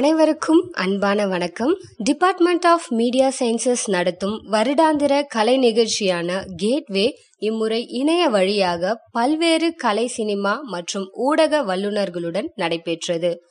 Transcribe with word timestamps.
அனைவருக்கும் 0.00 0.70
அன்பான 0.72 1.26
வணக்கம். 1.26 1.76
டிபார்ட்மெண்ட் 1.96 2.66
ஆஃப் 2.66 2.84
மீடியா 2.88 3.32
சயின்சஸ் 3.40 3.82
நடத்தும் 3.86 4.42
வருடாந்திர 4.52 5.22
கலை 5.28 5.58
நிகழ்ச்சியான 5.58 6.44
கேட்வே 6.56 7.18
இம்முறை 7.38 7.86
இணைய 7.88 8.28
வழியாக 8.28 9.02
பல்வேறு 9.12 9.74
கலை 9.74 10.06
சினிமா 10.06 10.60
மற்றும் 10.62 11.10
ஊடக 11.12 11.62
வல்லுநர்களுடன் 11.64 12.48
நடைபெற்றது. 12.54 13.44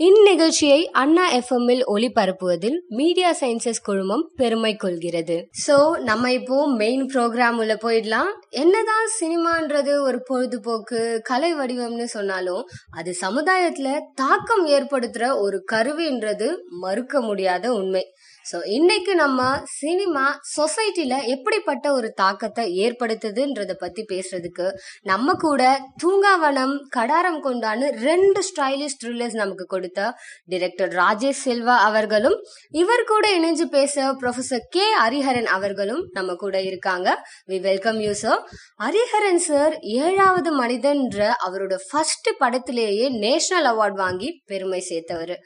இந்நிகழ்ச்சியை 0.00 0.84
அண்ணா 0.92 1.32
எஃப்எம்மில் 1.32 1.82
ஒளிபரப்புவதில் 1.86 2.76
மீடியா 2.88 3.36
சயின்சஸ் 3.40 3.80
குழுமம் 3.82 4.30
பெருமை 4.36 4.76
கொள்கிறது. 4.76 5.48
சோ 5.66 5.76
நம்ம 6.00 6.32
இப்போ 6.32 6.66
மெயின் 6.68 7.04
ப்ரோக்ராம் 7.14 7.56
உள்ள 7.56 7.74
போயிடலாம். 7.74 8.30
என்னதான் 8.50 9.06
சினிமான்றது 9.20 10.00
ஒரு 10.00 10.22
பொழுதுபோக்கு 10.22 11.20
கலை 11.24 11.54
வடிவம்னு 11.54 12.04
சொன்னாலும் 12.04 12.68
அது 12.90 13.16
சமுதாயத்துல 13.20 14.00
தாக்கம் 14.14 14.66
ஏற்படுத்துற 14.66 15.38
ஒரு 15.40 15.64
கருவின்றது 15.72 16.48
மறுக்க 16.68 17.20
முடியாத 17.20 17.72
உண்மை. 17.72 18.04
ஸோ 18.50 18.56
இன்னைக்கு 18.66 19.14
நம்ம 19.14 19.40
சினிமா 19.78 20.24
சொசைட்டில 20.56 21.14
எப்படிப்பட்ட 21.26 21.86
ஒரு 21.92 22.08
தாக்கத்தை 22.12 22.64
ஏற்படுத்துதுன்றத 22.84 23.72
பத்தி 23.80 24.02
பேசுறதுக்கு 24.12 24.66
நம்ம 25.02 25.34
கூட 25.34 25.62
தூங்காவனம் 26.02 26.74
கடாரம் 26.96 27.40
கொண்டான்னு 27.46 27.86
ரெண்டு 28.08 28.40
ஸ்டைலிஷ் 28.48 28.96
த்ரில்லர்ஸ் 29.02 29.34
நமக்கு 29.34 29.66
கொடுத்த 29.66 30.00
டிரெக்டர் 30.48 30.92
ராஜேஷ் 31.00 31.42
செல்வா 31.46 31.76
அவர்களும் 31.88 32.36
இவர் 32.82 33.04
கூட 33.04 33.24
இணைஞ்சு 33.38 33.66
பேச 33.76 34.06
ப்ரொஃபசர் 34.22 34.64
கே 34.76 34.86
ஹரிஹரன் 35.00 35.50
அவர்களும் 35.56 36.02
நம்ம 36.12 36.36
கூட 36.44 36.56
இருக்காங்க. 36.62 37.08
We 37.50 37.58
welcome 37.60 38.00
you 38.00 38.12
sir 38.22 38.40
Hariharan 38.84 39.42
sir 39.48 39.76
ஏழாவது 40.04 40.52
மனிதன்ற 40.62 41.20
அவரோட 41.48 41.74
ஃபர்ஸ்ட் 41.88 42.30
படத்திலேயே 42.42 43.08
நேஷனல் 43.26 43.68
அவார்ட் 43.72 43.98
வாங்கி 44.04 44.30
பெருமை 44.46 44.82
சேர்த்தவர். 44.90 45.36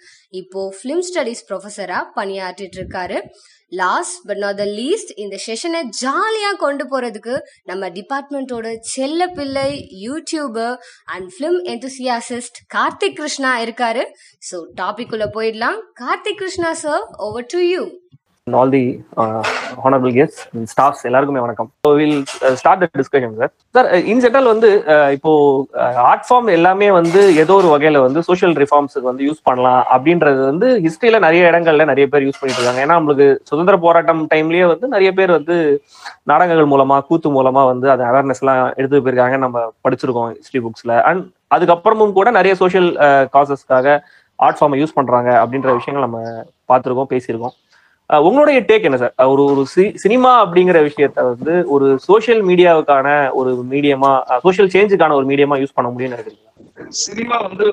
இப்போ 0.40 0.60
பிலிம் 0.82 1.04
ஸ்டடிஸ் 1.08 1.46
ப்ரொஃபஸரா 1.48 1.98
பணியாற்றிட்டு 2.18 2.88
இருக்காரு 2.90 3.18
last 3.72 4.26
but 4.26 4.36
not 4.36 4.56
the 4.56 4.64
least 4.64 5.10
இந்த 5.16 5.36
செஷனை 5.46 5.82
ஜாலியாக 5.98 6.56
கொண்டு 6.56 6.84
போறதுக்கு 6.92 7.34
நம்ம 7.64 7.88
டிபார்ட்மெண்ட்டோட 7.88 8.76
செல்ல 8.80 9.26
பிள்ளை 9.26 9.68
youtuber 10.06 10.76
and 11.04 11.28
film 11.34 11.58
enthusiast 11.74 12.60
Karthik 12.74 13.16
Krishna 13.16 13.52
இருக்காரு. 13.60 14.04
ஸோ 14.50 14.58
டாபிக் 14.80 15.12
உள்ள 15.12 15.26
போயிடலாம். 15.26 15.78
Karthik 16.00 16.36
Krishna 16.36 16.72
sir 16.72 17.04
over 17.16 17.46
to 17.46 17.58
you 17.58 17.82
and 18.50 18.58
all 18.60 18.72
the 18.76 18.84
honourable 19.82 20.12
guest 20.16 20.40
staffs 20.72 21.02
எல்லாருக்குமே 21.08 21.42
வணக்கம். 21.44 21.68
So 21.86 21.90
will 21.98 22.16
start 22.60 22.80
the 22.82 22.86
discussion 23.00 23.34
sir 23.40 23.52
sir 23.76 23.88
in 24.12 24.22
general 24.24 24.48
வந்து 24.52 24.68
uh, 24.94 25.08
இப்போ 25.16 25.32
uh, 25.82 25.92
ஆர்ட் 26.10 26.24
ஃபார்ம் 26.28 26.48
எல்லாமே 26.56 26.88
வந்து 26.98 27.20
ஏதோ 27.42 27.54
ஒரு 27.60 27.68
வகையில 27.74 28.00
வந்து 28.06 28.20
சோஷியல் 28.28 28.54
ரிஃபார்ம்ஸுக்கு 28.62 29.08
வந்து 29.10 29.26
யூஸ் 29.28 29.40
பண்ணலாம் 29.48 29.82
அப்படின்றது 29.94 30.40
வந்து 30.50 30.68
ஹிஸ்டரியில 30.86 31.20
நிறைய 31.26 31.50
இடங்கள்ல 31.50 31.86
நிறைய 31.92 32.06
பேர் 32.14 32.26
யூஸ் 32.26 32.40
பண்ணிட்டு 32.40 32.60
இருக்காங்க. 32.60 32.84
ஏன்னா 32.86 32.98
நம்மளுக்கு 32.98 33.28
சுதந்திர 33.50 33.78
போராட்டம் 33.86 34.22
டைம்லயே 34.34 34.66
வந்து 34.72 34.88
நிறைய 34.96 35.12
பேர் 35.20 35.36
வந்து 35.38 35.56
நாடகங்கள் 36.32 36.72
மூலமா 36.74 36.98
கூத்து 37.10 37.30
மூலமா 37.38 37.64
வந்து 37.72 37.88
அது 37.96 38.04
அவேர்னஸ் 38.10 38.42
எல்லாம் 38.44 38.62
எடுத்து 38.78 39.04
போயிருக்காங்க. 39.04 39.38
நம்ம 39.46 39.66
படிச்சிருக்கோம் 39.86 40.30
ஹிஸ்டரி 40.40 40.62
புக்ஸ்ல 40.66 40.94
அண்ட் 41.10 41.24
அதுக்கப்புறமும் 41.56 42.16
கூட 42.20 42.28
நிறைய 42.40 42.54
சோஷியல் 42.64 42.90
காசஸ்க்காக 43.36 43.98
ஆர்ட் 44.38 44.58
ஃபார்மை 44.58 44.78
யூஸ் 44.80 44.98
பண்றாங்க 44.98 45.30
அப்படின்ற 45.40 45.70
விஷயங்கள் 45.80 46.08
நம்ம 46.08 46.20
பார்த்துருக்கோம் 46.70 47.12
பேசியிருக்கோம். 47.14 47.56
உங்களுடைய 48.24 48.58
டேக் 48.68 48.86
என்ன 48.86 48.98
சார் 48.98 49.14
ஒரு 49.32 49.42
ஒரு 49.52 49.62
சி- 49.72 49.92
சினிமா 50.02 50.30
அப்படிங்கிற 50.42 50.78
விஷயத்த 50.86 51.24
வந்து 51.28 51.54
ஒரு 51.74 51.86
சோசியல் 52.06 52.42
மீடியாவுக்கான 52.48 53.08
ஒரு 53.34 53.50
மீடியமா 53.70 54.10
சோஷியல் 54.44 54.72
சேஞ்சுக்கான 54.74 55.16
ஒரு 55.18 55.28
மீடியமா 55.30 55.58
யூஸ் 55.60 55.76
பண்ண 55.76 55.90
முடியும்னு 55.90 56.16
நினைக்கிறீங்க 56.16 56.48
சினிமா 57.02 57.38
வந்து 57.46 57.66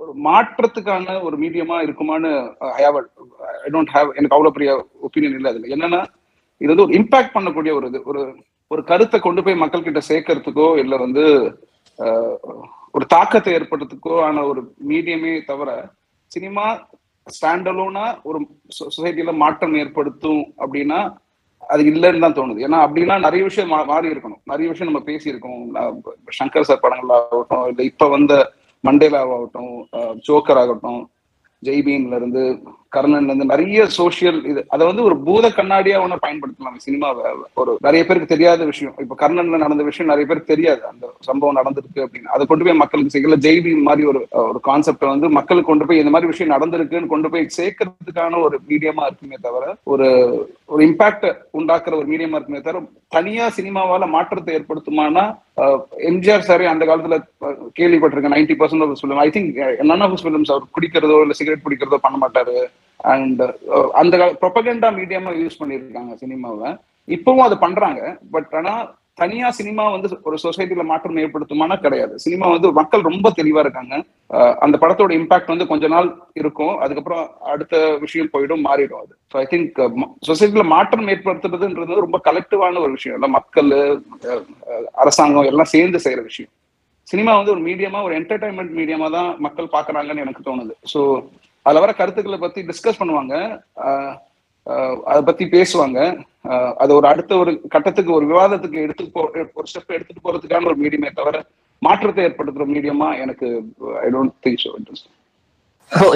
ஒரு 0.00 0.12
மாற்றத்துக்கான 0.26 1.16
ஒரு 1.22 1.36
மீடியமா 1.42 1.76
இருக்குமான்னு 1.84 2.30
ஐ 2.74 2.84
ஐ 2.86 2.92
டோன்ட் 3.72 3.92
ஹேவ் 3.94 4.10
எனக்கு 4.14 4.36
அவ்வளவு 4.36 4.56
பெரிய 4.56 4.70
ஒப்பீனியன் 5.06 5.36
இல்லை 5.38 5.50
அதுல. 5.52 5.70
என்னன்னா 5.74 6.00
இது 6.60 6.70
வந்து 6.70 6.84
ஒரு 6.84 6.96
இம்பாக்ட் 6.98 7.34
பண்ணக்கூடிய 7.34 7.72
ஒரு 7.74 7.88
இது 7.88 8.00
ஒரு 8.06 8.22
ஒரு 8.70 8.82
கருத்தை 8.88 9.18
கொண்டு 9.20 9.42
போய் 9.44 9.62
மக்கள் 9.62 9.84
கிட்ட 9.84 10.00
சேர்க்கறதுக்கோ 10.08 10.68
இல்ல 10.80 10.94
வந்து 10.98 11.24
ஒரு 12.94 13.04
தாக்கத்தை 13.12 13.50
ஏற்படுறதுக்கோ 13.54 14.14
ஆன 14.24 14.44
ஒரு 14.46 14.60
மீடியமே 14.88 15.32
தவிர 15.46 15.70
சினிமா 16.32 16.64
ஸ்டாண்டலோனா 17.28 18.22
ஒரு 18.22 18.46
சொசைட்டில 18.80 19.36
மாற்றம் 19.36 19.74
ஏற்படுத்தும் 19.74 20.54
அப்படின்னா 20.58 21.00
அது 21.68 21.84
இல்லைன்னு 21.84 22.20
தான் 22.20 22.34
தோணுது. 22.34 22.60
ஏன்னா 22.66 22.78
அப்படின்னா 22.86 23.20
நிறைய 23.20 23.44
விஷயம் 23.44 23.72
மா- 23.72 23.86
மாறி 23.86 24.08
இருக்கணும். 24.08 24.40
நிறைய 24.44 24.70
விஷயம் 24.70 24.92
நம்ம 24.92 25.12
பேசியிருக்கோம். 25.12 25.60
சங்கர் 26.38 26.60
சார் 26.60 26.80
படங்கள் 26.80 27.16
ஆகட்டும் 27.16 27.68
இல்லை 27.68 27.84
இப்ப 27.84 28.08
வந்த 28.08 28.52
மண்டேலாவாகட்டும் 28.84 29.72
ஜோக்கர் 30.28 30.58
ஆகட்டும் 30.58 31.10
ஜெய்பீன்ல 31.64 32.16
இருந்து 32.16 32.42
கர்ணன்ல 32.96 33.30
இருந்து 33.30 33.46
நிறைய 33.52 33.86
சோஷியல் 33.96 34.38
இது 34.50 34.60
அதை 34.74 34.84
வந்து 34.90 35.02
ஒரு 35.08 35.16
பூத 35.26 35.48
கண்ணாடியா 35.56 35.96
ஒண்ணு 36.04 36.16
பயன்படுத்தலாம் 36.24 36.78
சினிமாவை. 36.86 37.24
ஒரு 37.60 37.72
நிறைய 37.86 38.02
பேருக்கு 38.06 38.32
தெரியாத 38.34 38.64
விஷயம். 38.70 38.94
இப்ப 39.04 39.16
கர்ணன்ல 39.22 39.62
நடந்த 39.64 39.86
விஷயம் 39.88 40.10
நிறைய 40.12 40.26
பேருக்கு 40.28 40.52
தெரியாது. 40.54 40.82
அந்த 40.90 41.12
சம்பவம் 41.28 41.58
நடந்திருக்கு 41.60 42.04
அப்படின்னு. 42.04 42.32
அதை 42.36 42.46
கொண்டு 42.46 42.64
போய் 42.64 42.80
மக்களுக்கு 42.82 43.14
சேர்க்கல 43.14 43.38
ஜெய்பி 43.46 43.72
மாதிரி 43.88 44.06
ஒரு 44.12 44.22
ஒரு 44.50 44.60
கான்செப்டை 44.68 45.08
வந்து 45.14 45.28
மக்களுக்கு 45.38 45.70
கொண்டு 45.70 45.88
போய் 45.90 46.02
இந்த 46.04 46.12
மாதிரி 46.14 46.32
விஷயம் 46.32 46.54
நடந்திருக்குன்னு 46.56 47.12
கொண்டு 47.14 47.30
போய் 47.34 47.46
சேர்க்கறதுக்கான 47.58 48.40
ஒரு 48.46 48.58
மீடியமா 48.68 49.04
இருக்குமே 49.10 49.38
தவிர 49.48 49.74
ஒரு 49.94 50.08
ஒரு 50.66 50.80
இம்பாக்ட் 50.86 51.28
உண்டாக்குற 51.58 51.92
ஒரு 52.00 52.08
மீடியமா 52.12 52.38
இருக்குமே 52.38 52.60
தவிர 52.60 52.82
தனியா 53.16 53.44
சினிமாவால 53.58 54.06
மாற்றத்தை 54.14 54.54
ஏற்படுத்துமானா 54.56 55.26
எம்ஜிஆர் 56.08 56.48
சாரே 56.48 56.66
அந்த 56.72 56.84
காலத்துல 56.88 57.16
கேள்விப்பட்டிருக்கேன். 57.78 58.34
Ninety 58.34 58.54
percent 58.58 58.84
of 58.84 58.98
film 59.00 59.22
I 59.24 59.28
think 59.36 59.56
none 59.90 60.04
of 60.06 60.18
films 60.24 60.52
அவர் 60.54 60.74
குடிக்கிறதோ 60.76 61.16
இல்ல 61.24 61.36
சிகரெட் 61.38 61.64
பிடிக்கிறதோ 61.64 61.98
பண்ண 62.04 62.18
மாட்டாரு. 62.24 62.56
அண்ட் 63.00 63.42
uh, 63.72 63.86
அந்த 63.94 64.14
ப்ரொபகண்டா 64.42 64.88
மீடியமா 64.98 65.32
யூஸ் 65.42 65.60
பண்ணியிருக்காங்க 65.60 66.14
சினிமாவை. 66.22 66.70
இப்பவும் 67.08 67.46
அது 67.48 67.58
பண்றாங்க. 67.58 68.00
பட் 68.30 68.54
ஆனா 68.60 68.72
தனியா 69.18 69.48
சினிமா 69.50 69.84
வந்து 69.92 70.08
ஒரு 70.22 70.36
சொசைட்டில 70.42 70.82
மாற்றம் 70.90 71.20
ஏற்படுத்துமானா 71.22 71.76
கிடையாது. 71.84 72.14
சினிமா 72.24 72.46
வந்து 72.54 72.68
மக்கள் 72.72 73.08
ரொம்ப 73.08 73.32
தெளிவா 73.38 73.60
இருக்காங்க. 73.64 73.94
அஹ், 74.30 74.54
அந்த 74.64 74.76
படத்தோட 74.82 75.12
இம்பாக்ட் 75.18 75.52
வந்து 75.54 75.66
கொஞ்ச 75.66 75.88
நாள் 75.88 76.08
இருக்கும். 76.36 76.74
அதுக்கப்புறம் 76.84 77.24
அடுத்த 77.52 77.74
விஷயம் 78.04 78.30
போயிடும் 78.34 78.66
மாறிடும் 78.68 79.00
அது. 79.02 79.12
ஸோ 79.32 79.38
ஐ 79.38 79.46
திங்க் 79.52 79.80
சொசைட்டில 80.28 80.64
மாற்றம் 80.74 81.10
ஏற்படுத்துறதுன்றது 81.14 82.04
ரொம்ப 82.06 82.20
கலெக்டிவான 82.28 82.80
ஒரு 82.84 82.92
விஷயம். 82.98 83.16
இல்லை 83.18 83.30
மக்கள் 83.38 83.72
அரசாங்கம் 85.04 85.50
எல்லாம் 85.52 85.72
சேர்ந்து 85.74 86.00
செய்யற 86.06 86.22
விஷயம். 86.22 86.52
சினிமா 87.08 87.34
வந்து 87.36 87.54
ஒரு 87.56 87.62
மீடியமா 87.68 88.00
ஒரு 88.06 88.14
என்டர்டைன்மெண்ட் 88.20 88.72
மீடியமா 88.80 89.10
தான் 89.10 89.30
மக்கள் 89.46 89.74
பாக்குறாங்கன்னு 89.76 90.24
எனக்கு 90.26 90.42
தோணுது. 90.50 90.74
ஸோ 90.94 91.00
அதுல 91.68 91.82
வர 91.84 91.92
கருத்துக்களை 92.00 92.38
பத்தி 92.44 92.60
டிஸ்கஸ் 92.70 93.00
பண்ணுவாங்க. 93.02 93.34
அதை 95.10 95.20
பத்தி 95.28 95.44
பேசுவாங்க. 95.54 95.98
அது 96.82 96.90
ஒரு 96.98 97.06
அடுத்த 97.12 97.32
ஒரு 97.42 97.52
கட்டத்துக்கு 97.74 98.10
ஒரு 98.16 98.26
விவாதத்துக்கு 98.32 98.82
எடுத்து 98.86 99.04
போ 99.14 99.22
ஒரு 99.58 99.66
ஸ்டெப் 99.70 99.94
எடுத்துட்டு 99.96 100.24
போறதுக்கான 100.26 100.68
ஒரு 100.70 100.78
மீடியமே 100.82 101.10
தவிர 101.20 101.38
மாற்றத்தை 101.82 102.22
ஏற்படுத்துற 102.28 102.64
மீடியமா 102.74 103.08
எனக்கு 103.22 103.46
I 104.04 104.08
don't 104.16 104.34
think 104.46 104.60
so 104.64 104.72
interest 104.78 105.08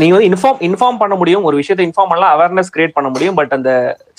நீங்க 0.02 0.14
வந்து 0.14 0.28
இன்ஃபார்ம் 0.30 0.58
இன்ஃபார்ம் 0.68 0.98
பண்ண 1.02 1.14
முடியும். 1.20 1.44
ஒரு 1.48 1.56
விஷயத்தை 1.60 1.84
இன்ஃபார்ம் 1.88 2.10
பண்ணலாம் 2.10 2.32
அவேர்னஸ் 2.36 2.72
கிரியேட் 2.74 2.96
பண்ண 2.96 3.08
முடியும். 3.12 3.36
பட் 3.38 3.54
அந்த 3.56 3.70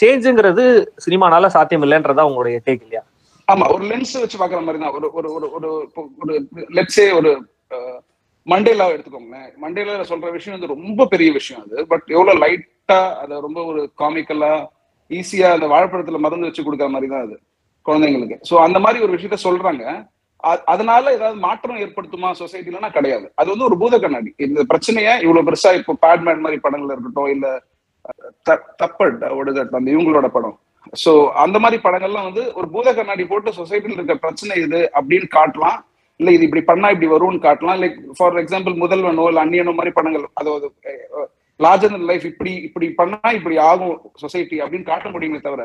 சேஞ்சுங்கிறது 0.02 0.64
சினிமானால 1.06 1.52
சாத்தியம் 1.56 1.86
இல்லைன்றதா 1.88 2.26
உங்களுடைய 2.30 2.60
டேக் 2.68 2.86
இல்லையா? 2.86 3.04
ஆமா 3.48 3.66
ஒரு 3.76 3.84
லென்ஸ் 3.92 4.14
வச்சு 4.24 4.40
பாக்குற 4.42 4.62
மாதிரி 4.68 4.82
தான். 4.84 4.96
ஒரு 4.98 5.08
ஒரு 5.18 5.30
ஒரு 5.58 5.70
ஒரு 6.24 6.34
லெட்ஸே 6.78 7.08
ஒரு 7.20 7.32
மண்டேலா 8.46 8.88
எடுத்துக்கோங்களேன். 8.90 9.54
மண்டேலால 9.62 10.04
சொல்ற 10.10 10.32
விஷயம் 10.32 10.60
வந்து 10.60 10.76
ரொம்ப 10.76 11.06
பெரிய 11.06 11.32
விஷயம் 11.32 11.64
அது. 11.64 11.88
பட் 11.88 12.04
எவ்வளவு 12.06 12.46
லைட்டா 12.46 13.16
அதை 13.16 13.40
ரொம்ப 13.42 13.66
ஒரு 13.66 13.92
காமிக்கலா 13.98 14.68
ஈஸியா 15.10 15.52
அந்த 15.52 15.68
வாழைப்பழத்துல 15.68 16.20
மருந்து 16.20 16.46
வச்சு 16.46 16.64
கொடுக்குற 16.64 16.90
மாதிரி 16.90 17.12
தான் 17.12 17.22
அது 17.22 17.40
குழந்தைங்களுக்கு. 17.86 18.40
சோ 18.50 18.56
அந்த 18.56 18.80
மாதிரி 18.80 19.04
ஒரு 19.04 19.14
விஷயத்த 19.14 19.38
சொல்றாங்க. 19.44 20.12
அதனால 20.66 21.14
ஏதாவது 21.14 21.40
மாற்றம் 21.40 21.78
ஏற்படுத்துமா 21.78 22.34
சொசைட்டிலனா 22.40 22.92
கிடையாது. 22.92 23.32
அது 23.36 23.50
வந்து 23.50 23.66
ஒரு 23.66 23.78
பூத 23.78 24.00
கண்ணாடி. 24.00 24.34
இந்த 24.38 24.64
பிரச்சனைய 24.64 25.22
இவ்வளவு 25.22 25.52
பெருசா 25.52 25.76
இப்போ 25.76 25.94
பேட்மேன் 25.94 26.40
மாதிரி 26.40 26.62
படங்கள் 26.62 26.98
இருக்கட்டும் 26.98 27.32
இல்ல 27.32 27.64
த- 28.44 28.76
தப்பட் 28.84 29.72
அந்த 29.72 29.92
இவங்களோட 29.92 30.28
படம். 30.28 30.60
சோ 31.06 31.30
அந்த 31.30 31.60
மாதிரி 31.60 31.82
படங்கள்லாம் 31.82 32.34
வந்து 32.34 32.54
ஒரு 32.54 32.70
பூத 32.70 32.94
கண்ணாடி 32.94 33.26
போட்டு 33.26 33.52
சொசைட்டில 33.52 33.92
இருக்க 33.92 34.16
பிரச்சனை 34.16 34.64
இது 34.64 34.92
அப்படின்னு 34.94 35.28
காட்டலாம். 35.36 35.80
இல்ல 36.20 36.32
இது 36.36 36.46
இப்படி 36.48 36.64
பண்ணா 36.72 36.88
இப்படி 36.94 37.10
வரும்னு 37.14 37.46
காட்டலாம். 37.46 37.80
லைக் 37.84 37.98
ஃபார் 38.18 38.40
எக்ஸாம்பிள் 38.42 38.76
முதல்வனோ 38.84 39.26
இல்ல 39.32 39.44
அந்நியனோ 39.46 39.74
மாதிரி 39.80 39.94
படங்கள் 39.98 40.26
அதாவது 40.42 40.68
லார்ஜர் 41.60 41.96
லைஃப் 42.10 42.26
இப்படி 42.32 42.52
இப்படி 42.68 42.88
பண்ணா 43.00 43.30
இப்படி 43.40 43.56
ஆகும் 43.70 43.96
சொசைட்டி 44.24 44.58
அப்படின்னு 44.64 44.90
காட்ட 44.92 45.08
முடியுமே 45.16 45.40
தவிர 45.48 45.64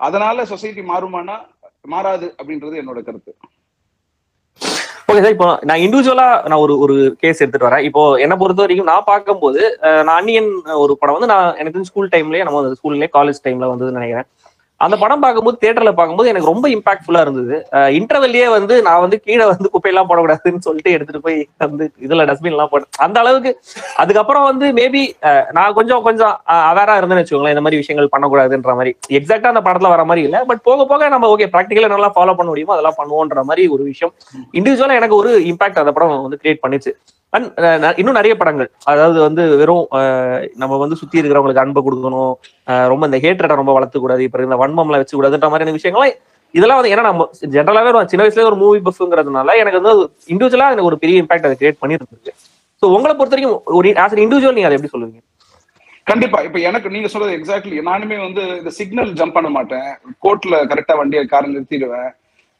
அதனால 0.00 0.44
சொசைட்டி 0.52 0.82
மாறுமானா 0.90 1.36
மாறாது 1.92 2.26
அப்படின்றது 2.38 2.80
என்னோட 2.80 3.00
கருத்து. 3.08 3.32
ஓகே 5.08 5.22
சார் 5.22 5.34
இப்போ 5.36 5.48
நான் 5.68 5.82
இண்டிவிஜுவலா 5.84 6.26
நான் 6.50 6.62
ஒரு 6.64 6.74
ஒரு 6.84 6.96
கேஸ் 7.22 7.40
எடுத்துட்டு 7.42 7.68
வரேன். 7.68 7.84
இப்போ 7.88 8.02
என்ன 8.24 8.34
பொறுத்த 8.40 8.62
வரைக்கும் 8.64 8.90
நான் 8.90 9.08
பார்க்கும்போது 9.10 9.62
நான் 10.06 10.16
அன்னியன் 10.18 10.50
ஒரு 10.82 10.92
படம் 11.00 11.16
வந்து 11.16 11.30
நான் 11.32 11.56
எனக்கு 11.62 11.88
ஸ்கூல் 11.90 12.12
டைம்லயே 12.14 12.46
நம்ம 12.48 12.60
ஸ்கூல்லேயே 12.78 13.10
காலேஜ் 13.16 13.44
டைம்ல 13.46 13.70
வந்து 13.72 13.88
நினைக்கிறேன். 13.98 14.28
அந்த 14.84 14.94
படம் 15.02 15.22
பார்க்கும்போது 15.24 15.56
தியேட்டர்ல 15.62 15.90
பார்க்கும்போது 15.96 16.30
எனக்கு 16.32 16.50
ரொம்ப 16.52 16.66
இம்பாக்ட்ஃபுல்லா 16.74 17.22
இருந்தது. 17.24 17.56
இன்டர்வெல்லையே 17.98 18.46
வந்து 18.56 18.74
நான் 18.86 19.02
வந்து 19.04 19.16
கீழே 19.26 19.44
வந்து 19.52 19.70
குப்பையெல்லாம் 19.74 20.08
போடக்கூடாதுன்னு 20.10 20.64
சொல்லிட்டு 20.66 20.94
எடுத்துட்டு 20.96 21.20
போய் 21.26 21.38
வந்து 21.72 21.86
இதுல 22.06 22.26
டஸ்ட்பின் 22.30 22.56
எல்லாம் 22.56 22.72
போட்டேன். 22.72 22.92
அந்த 23.06 23.18
அளவுக்கு 23.22 23.52
அதுக்கப்புறம் 24.04 24.46
வந்து 24.50 24.68
மேபி 24.80 25.02
நான் 25.58 25.76
கொஞ்சம் 25.80 26.02
கொஞ்சம் 26.08 26.34
அவேரா 26.70 26.96
இருந்தேன்னு 27.00 27.22
வச்சுக்கோங்களேன் 27.22 27.56
இந்த 27.56 27.64
மாதிரி 27.66 27.82
விஷயங்கள் 27.82 28.12
பண்ணக்கூடாதுன்ற 28.14 28.74
மாதிரி. 28.80 28.94
எக்ஸாக்டா 29.20 29.52
அந்த 29.54 29.64
படத்துல 29.68 29.92
வர 29.94 30.04
மாதிரி 30.10 30.24
இல்ல. 30.28 30.40
பட் 30.50 30.64
போக 30.70 30.86
போக 30.92 31.08
நம்ம 31.16 31.28
ஓகே 31.34 31.50
ப்ராக்டிக்கலா 31.54 31.94
நல்லா 31.96 32.10
ஃபாலோ 32.16 32.36
பண்ண 32.40 32.50
முடியுமோ 32.54 32.76
அதெல்லாம் 32.76 33.00
பண்ணுவோன்ற 33.00 33.44
மாதிரி 33.50 33.64
ஒரு 33.76 33.84
விஷயம். 33.92 34.14
இண்டிவிஜுவலா 34.60 34.98
எனக்கு 35.02 35.20
ஒரு 35.22 35.32
இம்பாக்ட் 35.52 35.82
அந்த 35.84 35.94
படம் 35.98 36.26
வந்து 36.26 36.42
கிரியேட் 36.42 36.64
பண்ணிச்சு. 36.66 36.92
அண்ட் 37.32 37.48
இன்னும் 38.00 38.18
நிறைய 38.18 38.34
படங்கள். 38.40 38.68
அதாவது 38.92 39.18
வந்து 39.26 39.42
வெறும் 39.60 39.84
நம்ம 40.62 40.78
வந்து 40.82 40.98
சுத்தி 41.00 41.18
இருக்கிறவங்களுக்கு 41.20 41.62
அன்பை 41.64 41.82
கொடுக்கணும் 41.86 42.32
ரொம்ப 42.92 43.08
இந்த 43.10 43.20
ஹேட்ரடை 43.24 43.56
ரொம்ப 43.60 43.74
வளர்த்து 43.78 44.02
கூடாது 44.04 44.24
இப்ப 44.28 44.44
இந்த 44.48 44.58
வன்மம்லாம் 44.62 45.02
வச்சு 45.04 45.18
கூடாதுன்ற 45.18 45.50
மாதிரியான 45.52 45.76
விஷயங்கள்லாம் 45.78 46.16
இதெல்லாம் 46.54 46.78
வந்து 46.78 46.92
ஏன்னா 46.92 47.04
நம்ம 47.08 47.24
ஜென்ரலாவே 47.56 47.90
ஒரு 47.96 48.10
சின்ன 48.12 48.22
வயசுல 48.24 48.46
ஒரு 48.50 48.56
மூவி 48.62 48.78
பஃப்ங்கிறதுனால 48.86 49.54
எனக்கு 49.62 49.80
வந்து 49.80 49.92
இண்டிவிஜுவலா 50.32 50.70
எனக்கு 50.74 50.90
ஒரு 50.92 50.98
பெரிய 51.02 51.22
இம்பாக்ட் 51.22 51.48
அதை 51.48 51.56
கிரியேட் 51.60 51.82
பண்ணிருந்துருக்கு 51.82 52.32
ஸோ 52.82 52.86
உங்களை 52.96 53.12
பொறுத்த 53.18 53.36
வரைக்கும் 53.36 53.76
ஒரு 53.78 53.88
ஆஸ் 54.04 54.14
அன் 54.14 54.24
இண்டிவிஜுவல் 54.24 54.56
நீங்க 54.56 54.68
அதை 54.68 54.76
எப்படி 54.78 54.92
சொல்லுவீங்க? 54.94 55.20
கண்டிப்பா. 56.10 56.38
இப்ப 56.46 56.58
எனக்கு 56.68 56.88
நீங்க 56.94 57.08
சொல்றது 57.12 57.34
எக்ஸாக்ட்லி 57.38 57.76
நானுமே 57.88 58.16
வந்து 58.26 58.42
இந்த 58.60 58.70
சிக்னல் 58.78 59.10
ஜம்ப் 59.18 59.36
பண்ண 59.36 59.48
மாட்டேன். 59.56 59.88
கோர்ட்ல 60.24 60.56
கரெக்டா 60.70 60.94
வண்டியை 61.00 61.22
காரை 61.32 61.48
நிறுத்திடுவேன். 61.52 62.10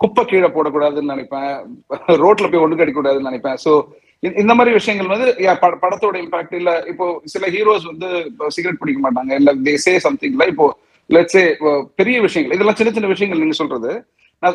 குப்பை 0.01 0.23
கீழே 0.31 0.49
போடக்கூடாதுன்னு 0.57 1.13
நினைப்பேன். 1.15 1.51
ரோட்ல 2.25 2.49
போய் 2.51 2.65
ஒழுங்கு 2.65 2.85
அடிக்கூடாதுன்னு 2.85 3.31
நினைப்பேன். 3.31 3.59
சோ 3.65 3.73
இந்த 4.23 4.53
மாதிரி 4.59 4.73
விஷயங்கள் 4.79 5.13
வந்து 5.13 5.29
படத்தோட 5.85 6.17
இம்பாக்ட் 6.25 6.57
இல்ல. 6.61 6.71
இப்போ 6.93 7.07
சில 7.35 7.45
ஹீரோஸ் 7.55 7.87
வந்து 7.91 8.09
சிகரெட் 8.57 8.81
பிடிக்க 8.83 9.01
மாட்டாங்க. 9.07 9.33
இல்ல 9.41 9.53
தே 9.67 9.75
சே 9.85 9.93
சம்திங்ல 10.07 10.47
இப்போ 10.53 10.67
லெட்ஸே 11.11 11.45
பெரிய 12.01 12.17
விஷயங்கள் 12.27 12.57
இதெல்லாம் 12.57 12.79
சின்ன 12.81 12.91
சின்ன 12.97 13.09
விஷயங்கள் 13.15 13.43
நீங்க 13.45 13.57
சொல்றது. 13.63 13.93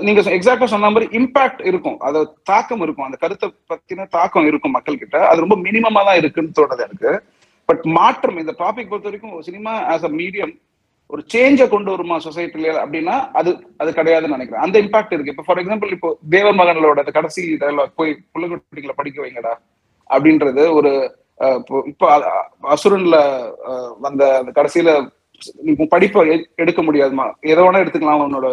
நீங்க 0.08 0.22
எக்ஸாக்டா 0.38 0.68
சொன்ன 0.74 0.92
மாதிரி 0.94 1.08
இம்பாக்ட் 1.20 1.62
இருக்கும். 1.70 1.98
அது 2.08 2.20
தாக்கம் 2.52 2.84
இருக்கும். 2.86 3.08
அந்த 3.08 3.18
கருத்தை 3.24 3.48
பத்தின 3.72 4.08
தாக்கம் 4.18 4.48
இருக்கும் 4.52 4.76
மக்கள் 4.78 5.02
கிட்ட 5.02 5.18
அது 5.32 5.44
ரொம்ப 5.46 5.58
மினிமமா 5.68 6.02
தான் 6.10 6.20
இருக்குன்னு 6.22 6.56
தோணுது 6.60 6.86
எனக்கு. 6.88 7.12
பட் 7.70 7.84
மாற்றம் 7.98 8.40
இந்த 8.44 8.54
டாபிக் 8.64 8.90
பொறுத்த 8.92 9.10
வரைக்கும் 9.10 9.36
சினிமா 9.50 9.74
ஆஸ் 9.94 10.08
அ 10.10 10.12
மீடியம் 10.22 10.54
ஒரு 11.08 11.24
சேஞ்சை 11.34 11.68
கொண்டு 11.70 11.90
வருமா 11.92 12.18
சொசைட்டில 12.18 12.70
அப்படின்னா 12.86 13.16
அது 13.32 13.52
அது 13.78 13.92
கிடையாதுன்னு 13.92 14.36
நினைக்கிறேன். 14.36 14.64
அந்த 14.66 14.82
இம்பாக்ட் 14.82 15.14
இருக்கு. 15.14 15.32
இப்போ 15.32 15.44
ஃபார் 15.46 15.58
எக்ஸாம்பிள் 15.58 15.92
இப்போ 15.92 16.10
தேவ 16.30 16.54
மகன்களோட 16.54 17.12
கடைசி 17.12 17.42
dialogue, 17.60 17.92
போய் 17.96 18.18
பிள்ளைக்குட்டிகளை 18.34 18.92
படிக்க 18.96 19.26
வைங்கடா 19.26 19.54
அப்படின்றது 20.10 20.72
ஒரு 20.74 20.92
இப்போ- 21.40 21.84
அசுரன்ல 22.74 23.16
அஹ், 23.70 23.94
வந்த 24.00 24.38
அந்த 24.38 24.52
கடைசியில 24.56 24.90
படிப்பை 25.90 26.28
எ- 26.30 26.48
எடுக்க 26.56 26.82
முடியாதுமா? 26.84 27.26
எதை 27.42 27.64
வேணா 27.64 27.82
எடுத்துக்கலாம் 27.84 28.24
உன்னோட 28.26 28.48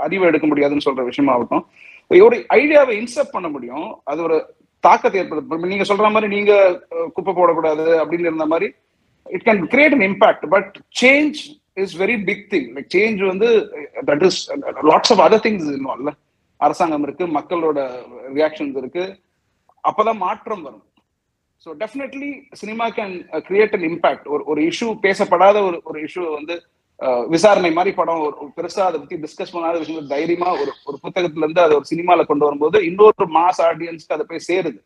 அறிவை 0.00 0.26
எடுக்க 0.28 0.46
முடியாதுன்னு 0.46 0.86
சொல்ற 0.88 1.04
விஷயமா 1.04 1.34
இருக்கும் 1.34 1.64
ஒரு 2.08 2.46
ஐடியாவை 2.54 2.90
இன்செப்ட் 2.92 3.32
பண்ண 3.32 3.48
முடியும். 3.48 4.00
அது 4.04 4.22
ஒரு 4.22 4.36
தாக்கத்தை 4.80 5.20
ஏற்படுத்தும். 5.20 5.62
நீங்க 5.62 5.84
சொல்ற 5.84 6.10
மாதிரி 6.10 6.34
நீங்க 6.34 6.52
குப்பை 7.14 7.34
போடக்கூடாது 7.34 7.84
அப்படின்னு 8.02 8.26
இருந்த 8.28 8.46
மாதிரி 8.46 8.68
it 9.36 9.46
can 9.48 9.62
create 9.74 9.96
an 9.98 10.06
impact 10.10 10.46
but 10.54 10.72
change 11.02 11.38
is 11.82 11.94
very 12.02 12.16
big 12.28 12.44
thing 12.54 12.68
like 12.76 12.90
change 12.96 13.20
வந்து 13.32 13.48
that 14.10 14.24
is 14.28 14.40
lots 14.90 15.12
of 15.14 15.22
other 15.26 15.44
things 15.46 15.68
இன்னும் 15.76 16.16
அரசாங்கம் 16.60 17.04
இருக்கு 17.06 17.24
மக்களோட 17.38 17.78
ரியாக்ஷன்ஸ் 18.38 18.78
இருக்கு. 18.80 19.04
அப்பதான் 19.84 20.22
மாற்றம் 20.26 20.64
வரும். 20.66 20.84
So 21.62 21.68
definitely 21.82 22.30
cinema 22.62 22.86
can 22.96 23.14
create 23.48 23.74
an 23.76 23.86
impact 23.90 24.26
ஒரு 24.34 24.42
ஒரு 24.52 24.60
இஷ்யூ 24.70 24.88
பேசப்படாத 25.06 25.56
ஒரு 25.68 25.78
ஒரு 25.90 25.98
இஷ்யூ 26.06 26.24
வந்து 26.38 26.54
uh, 27.00 27.20
விசாரணை 27.34 27.70
மாதிரி 27.76 27.90
படம் 27.98 28.22
ஒரு 28.26 28.36
ஒரு 28.42 28.50
பெருசா 28.56 28.82
அதை 28.88 28.98
பத்தி 29.00 29.16
டிஸ்கஸ் 29.24 29.54
பண்ணாத 29.54 29.76
விஷயம் 29.82 30.12
தைரியமா 30.14 30.50
ஒரு 30.62 30.72
ஒரு 30.88 30.96
புத்தகத்துல 31.04 31.44
இருந்து 31.46 31.64
அதை 31.64 31.74
ஒரு 31.80 31.86
சினிமால 31.92 32.24
கொண்டு 32.30 32.46
வரும்போது 32.48 32.78
இன்னொரு 32.90 33.26
மாஸ் 33.38 33.60
ஆடியன்ஸ்க்கு 33.68 34.16
அதை 34.16 34.26
போய் 34.30 34.46
சேருது. 34.48 34.80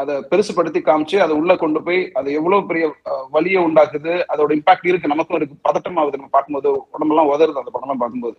அதை 0.00 0.14
பெருசுப்படுத்தி 0.30 0.80
காமிச்சு 0.88 1.16
அதை 1.24 1.32
உள்ள 1.40 1.52
கொண்டு 1.62 1.80
போய் 1.86 2.00
அது 2.18 2.28
எவ்வளவு 2.38 2.66
பெரிய 2.70 2.84
வழியை 2.86 3.32
வலியை 3.34 3.60
உண்டாக்குது 3.68 4.12
அதோட 4.32 4.50
இம்பாக்ட் 4.58 4.88
இருக்கு. 4.90 5.12
நமக்கும் 5.12 5.38
இருக்கு 5.38 5.56
பதட்டம் 5.68 5.98
ஆகுது 6.02 6.18
நம்ம 6.20 6.32
பார்க்கும்போது 6.36 6.70
உடம்பெல்லாம் 6.94 7.30
உதறுது 7.32 7.60
அந்த 7.62 7.72
படம்லாம் 7.76 8.02
பார்க்கும்போது. 8.02 8.36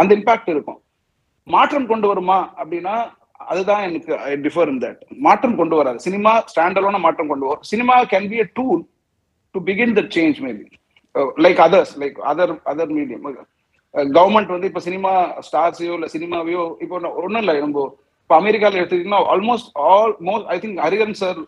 அந்த 0.00 0.10
இம்பாக்ட் 0.18 0.50
இருக்கும். 0.54 0.78
மாற்றம் 1.54 1.90
கொண்டு 1.92 2.06
வருமா 2.10 2.38
அப்படின்னா 2.60 2.94
அதுதான் 3.52 3.82
எனக்கு 3.88 4.12
ஐ 4.28 4.30
டிஃபர் 4.46 4.70
இன் 4.72 4.80
தட் 4.84 5.00
மாற்றம் 5.26 5.58
கொண்டு 5.60 5.74
வராது. 5.80 5.98
சினிமா 6.06 6.32
ஸ்டாண்டர்டான 6.52 7.00
மாற்றம் 7.06 7.30
கொண்டு 7.32 7.46
வரும். 7.48 7.66
Cinema 7.72 7.96
can 8.12 8.30
be 8.32 8.38
a 8.44 8.48
tool 8.58 8.82
to 9.54 9.60
begin 9.68 9.94
the 9.98 10.04
change 10.16 10.40
maybe 10.46 10.64
like 11.44 11.60
others 11.66 11.94
like 12.02 12.18
other 12.32 12.54
other 12.72 12.94
medium 12.98 13.26
government 14.16 14.54
வந்து 14.54 14.68
இப்ப 14.70 14.80
சினிமா 14.88 15.12
ஸ்டார்ஸையோ 15.48 15.92
இல்ல 15.98 16.08
சினிமாவையோ 16.14 16.64
இப்போ 16.84 16.96
ஒன்றும் 17.22 17.42
இல்லை. 17.42 17.54
நம்ம 17.66 17.84
இப்போ 18.30 18.36
அமெரிக்கால 18.36 18.78
எடுத்துக்கிட்டீங்கன்னா 18.78 19.26
almost 19.32 19.68
all 19.88 20.14
most 20.28 20.46
I 20.48 20.56
think 20.58 20.80
Hariharan 20.84 21.12
sir 21.20 21.38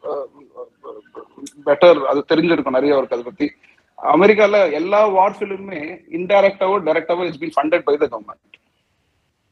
better 1.66 1.98
அது 2.10 2.20
தெரிஞ்சிருக்கும் 2.30 2.76
நிறைய 2.76 2.94
அவருக்கு 2.94 3.16
அதை 3.16 3.24
பத்தி. 3.24 3.46
அமெரிக்கால 3.98 4.56
எல்லா 4.78 5.00
வார் 5.14 5.36
ஃபிலிமுமே 5.36 5.80
இன்டைரக்டாவோ 6.18 6.76
டைரக்டாவோ 6.86 7.24
it's 7.26 7.40
been 7.40 7.54
funded 7.56 7.84
by 7.86 7.94
the 7.96 8.06
government 8.06 8.44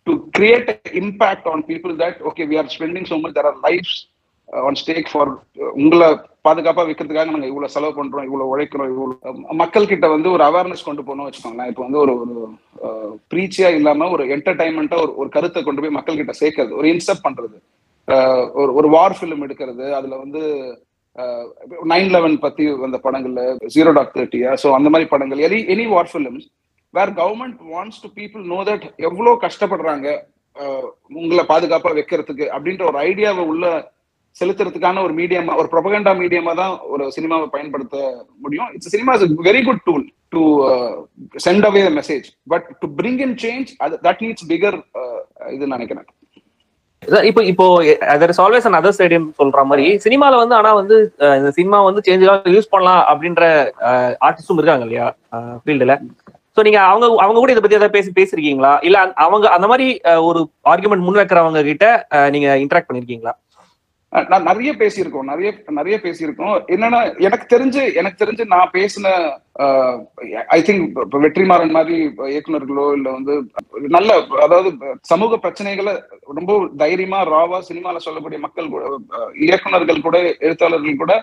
to 0.06 0.12
create 0.37 0.70
impact 1.00 1.49
on 1.52 1.64
people 1.70 1.94
that 2.02 2.20
okay 2.31 2.46
we 2.50 2.58
are 2.62 2.70
spending 2.76 3.08
so 3.11 3.19
much 3.25 3.34
there 3.38 3.49
are 3.50 3.58
lifes 3.67 3.96
lives 4.48 4.81
stake 4.81 5.08
for 5.12 5.31
உங்களை 5.75 6.08
பாதுகாப்பா 6.44 6.82
வைக்கிறதுக்காக 6.87 7.31
நாங்க 7.31 7.46
இவ்வளவு 7.46 7.72
செலவு 7.75 7.94
பண்றோம் 7.96 8.26
இவ்வளவு 8.26 8.50
உழைக்கிறோம் 8.52 8.90
இவ்வளவு 8.93 9.54
மக்கள் 9.54 9.88
கிட்ட 9.88 10.06
வந்து 10.08 10.28
ஒரு 10.31 10.43
அவேர்னஸ் 10.44 10.84
கொண்டு 10.84 11.02
போகணும் 11.02 11.26
வச்சுக்கோங்களேன். 11.26 11.70
இப்போ 11.70 11.82
வந்து 11.82 11.98
ஒரு 11.98 12.12
ஒரு 12.16 12.34
ப்ரீச்சியா 13.32 13.69
இல்லாம 13.69 14.08
ஒரு 14.10 14.25
என்டர்டைன்மெண்ட்டா 14.37 14.98
ஒரு 15.02 15.12
ஒரு 15.16 15.28
கருத்தை 15.28 15.62
கொண்டு 15.62 15.82
போய் 15.82 15.96
மக்கள் 15.98 16.16
கிட்ட 16.16 16.34
சேர்க்கறது 16.40 16.78
ஒரு 16.81 16.88
இன்செப்ட் 16.88 17.26
பண்றது 17.26 17.56
ஒரு 18.54 18.72
ஒரு 18.75 18.88
வார் 18.88 19.16
ஃபிலிம் 19.19 19.44
எடுக்கிறது 19.46 19.87
அதுல 19.94 20.16
வந்து 20.16 20.43
நைன் 21.93 22.10
லெவன் 22.10 22.38
பத்தி 22.38 22.64
வந்த 22.84 23.00
படங்கள்ல 23.04 23.43
ஜீரோ 23.76 23.93
டாக் 23.93 24.14
தேர்ட்டியா 24.16 24.52
ஸோ 24.62 24.70
அந்த 24.70 24.88
மாதிரி 24.88 25.08
படங்கள் 25.08 25.43
any 25.48 25.60
any 25.75 25.87
war 25.87 26.10
films 26.12 26.46
where 26.94 27.12
government 27.20 27.60
wants 27.75 28.00
to 28.02 28.10
people 28.20 28.44
know 28.44 28.60
that 28.70 28.87
எவ்வளோ 29.08 29.32
கஷ்டப்படுறாங்க 29.44 30.08
உங்களை 31.14 31.44
பாதுகாப்பா 31.44 31.90
வைக்கிறதுக்கு 31.98 32.46
அப்படின்ற 32.54 32.84
ஒரு 32.84 32.98
ஐடியாவை 32.98 33.43
உள்ள 33.44 33.64
செலுத்துறதுக்கான 34.41 35.03
ஒரு 35.06 35.15
மீடியமா 35.21 35.53
ஒரு 35.61 35.69
ப்ரொபகண்டா 35.75 36.12
மீடியமா 36.23 36.53
தான் 36.62 36.75
ஒரு 36.94 37.05
சினிமாவை 37.17 37.47
பயன்படுத்த 37.55 37.97
முடியும். 38.44 38.69
It's 38.75 38.93
cinema 38.94 39.12
is 39.17 39.25
very 39.49 39.62
good 39.69 39.83
tool 39.88 40.05
to 40.35 40.43
send 41.47 41.67
away 41.69 41.83
the 41.88 41.93
message 42.00 42.27
but 42.53 42.67
to 42.83 42.88
bring 43.00 43.23
in 43.27 43.37
change 43.44 43.71
that 44.06 44.23
needs 44.27 44.47
bigger 44.53 44.79
இது 45.56 45.73
நினைக்கிறேன். 45.75 46.06
இப்போ 47.29 47.41
இப்போ 47.50 47.65
other 48.12 48.31
is 48.33 48.41
always 48.44 48.67
an 48.69 48.79
other 48.79 48.94
stadium 48.97 49.27
சொல்ற 49.41 49.62
மாதிரி 49.71 49.87
சினிமால 50.05 50.39
வந்து 50.43 50.55
ஆனா 50.59 50.71
வந்து 50.81 50.97
இந்த 51.41 51.50
சினிமா 51.59 51.79
வந்து 51.89 52.05
சேஞ்சுக்காக 52.06 52.55
யூஸ் 52.56 52.73
பண்ணலாம் 52.75 53.03
அப்படின்ற 53.12 53.44
ஆர்டிஸ்டும் 54.29 54.60
இருக்காங்க 54.60 54.87
இல்லையா 54.89 55.06
ஃபீல்டுல 55.65 55.96
சோ 56.56 56.63
நீங்க 56.67 56.81
அவங்க 56.91 57.06
அவங்க 57.25 57.39
கூட 57.41 57.53
இதை 57.55 57.63
பத்தி 57.63 57.77
ஏதாவது 57.79 57.94
பேசி 57.96 58.10
பேசிருக்கீங்களா? 58.19 58.70
இல்ல 58.89 58.99
அவங்க 59.25 59.46
அந்த 59.56 59.67
மாதிரி 59.72 59.87
ஒரு 60.29 60.41
ஆர்குமெண்ட் 60.72 61.05
முன் 61.06 61.19
வைக்கிறவங்க 61.20 61.63
கிட்ட 61.69 61.87
நீங்க 62.34 62.49
இன்டராக்ட் 62.63 62.89
பண்ணிருக்கீங்களா? 62.89 63.32
நான் 64.13 64.46
நிறைய 64.48 64.70
பேசியிருக்கோம். 64.72 65.29
நிறைய 65.31 65.48
நிறைய 65.79 65.96
பேசியிருக்கோம். 66.03 66.55
என்னன்னா 66.75 67.01
எனக்கு 67.27 67.46
தெரிஞ்சு 67.55 67.82
எனக்கு 68.01 68.19
தெரிஞ்சு 68.25 68.44
நான் 68.53 68.70
பேசின 68.77 69.06
ஐ 70.56 70.58
திங்க் 70.67 70.98
வெற்றிமாறன் 71.25 71.75
மாதிரி 71.77 71.96
இயக்குனர்களோ 72.34 72.86
இல்ல 72.96 73.08
வந்து 73.10 73.34
நல்ல 73.96 74.19
அதாவது 74.46 74.70
சமூக 75.13 75.39
பிரச்சனைகளை 75.44 75.94
ரொம்ப 76.39 76.58
தைரியமா 76.82 77.20
ராவா 77.34 77.58
சினிமால 77.69 78.03
சொல்லக்கூடிய 78.06 78.41
மக்கள் 78.46 78.72
கூட 78.75 78.84
இயக்குநர்கள் 78.84 79.44
இயக்குனர்கள் 79.46 80.05
கூட 80.06 80.19
எழுத்தாளர்கள் 80.46 81.03
கூட 81.03 81.15